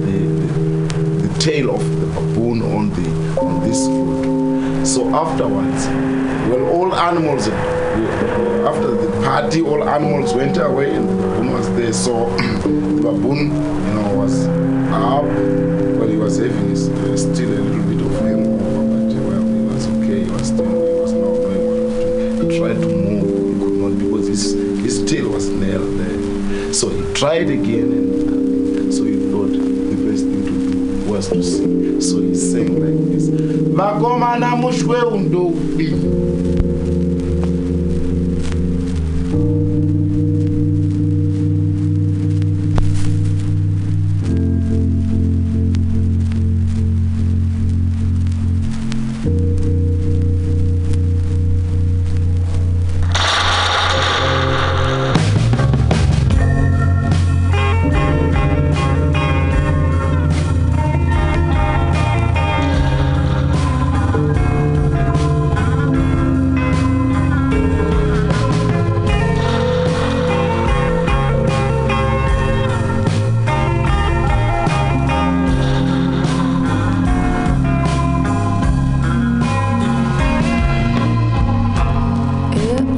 the, 0.07 1.29
the, 1.29 1.35
tail 1.41 1.75
of 1.75 1.81
the 2.01 2.07
baboon 2.07 2.63
on 2.63 2.91
the 2.91 3.07
on 3.41 3.61
this 3.63 3.87
foot. 3.87 4.87
So 4.87 5.09
afterwards, 5.15 5.87
when 6.51 6.63
all 6.63 6.95
animals, 6.95 7.49
after 7.49 8.91
the 8.95 9.11
party, 9.25 9.63
all 9.63 9.89
animals 9.89 10.35
went 10.35 10.57
away 10.57 10.95
and 10.95 11.09
the 11.09 11.15
baboon 11.15 11.53
was 11.53 11.69
there. 11.75 11.93
So 11.93 12.31
the 12.37 13.03
baboon, 13.03 13.51
you 13.87 13.95
know, 13.95 14.15
was 14.17 14.47
up. 14.93 15.25
Was 16.27 16.39
his, 16.39 16.89
uh, 16.89 17.17
still 17.17 17.53
a 17.53 17.63
little 17.63 17.85
bit 17.85 18.01
of 18.05 18.11
hangover, 18.21 18.83
but 18.83 19.15
uh, 19.15 19.23
well, 19.29 19.45
he 19.47 19.61
was 19.63 19.87
okay. 19.87 20.25
He 20.25 20.31
was 20.33 20.49
still, 20.49 20.67
he 20.67 21.01
was 21.01 21.13
not 21.13 21.35
knowing 21.39 21.65
what 21.69 21.77
to 21.77 22.43
do. 22.43 22.51
He 22.51 22.59
tried 22.59 22.75
to 22.83 22.89
move, 22.89 23.27
he 23.55 23.61
could 23.61 23.75
not 23.79 23.93
because 23.97 24.27
his 24.27 24.53
his 24.83 25.05
tail 25.09 25.29
was 25.31 25.49
nailed 25.49 26.01
there. 26.01 26.75
So 26.75 26.89
he 26.89 27.15
tried 27.15 27.49
again, 27.49 27.93
and 27.93 28.89
uh, 28.89 28.93
so 28.93 29.05
he 29.05 29.31
thought 29.31 29.53
the 29.53 30.11
best 30.11 30.25
thing 30.25 30.43
to 30.47 30.51
do 30.51 31.13
was 31.13 31.29
to 31.29 31.41
sing. 31.45 32.01
So 32.01 32.21
he 32.23 32.35
sang 32.35 32.75
like 32.75 32.99
this: 33.09 33.29
"Vakomana 33.29 34.57
mushwe 34.61 34.99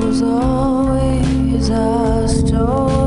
was 0.08 0.22
always 0.22 1.68
a 1.68 2.26
story. 2.26 2.97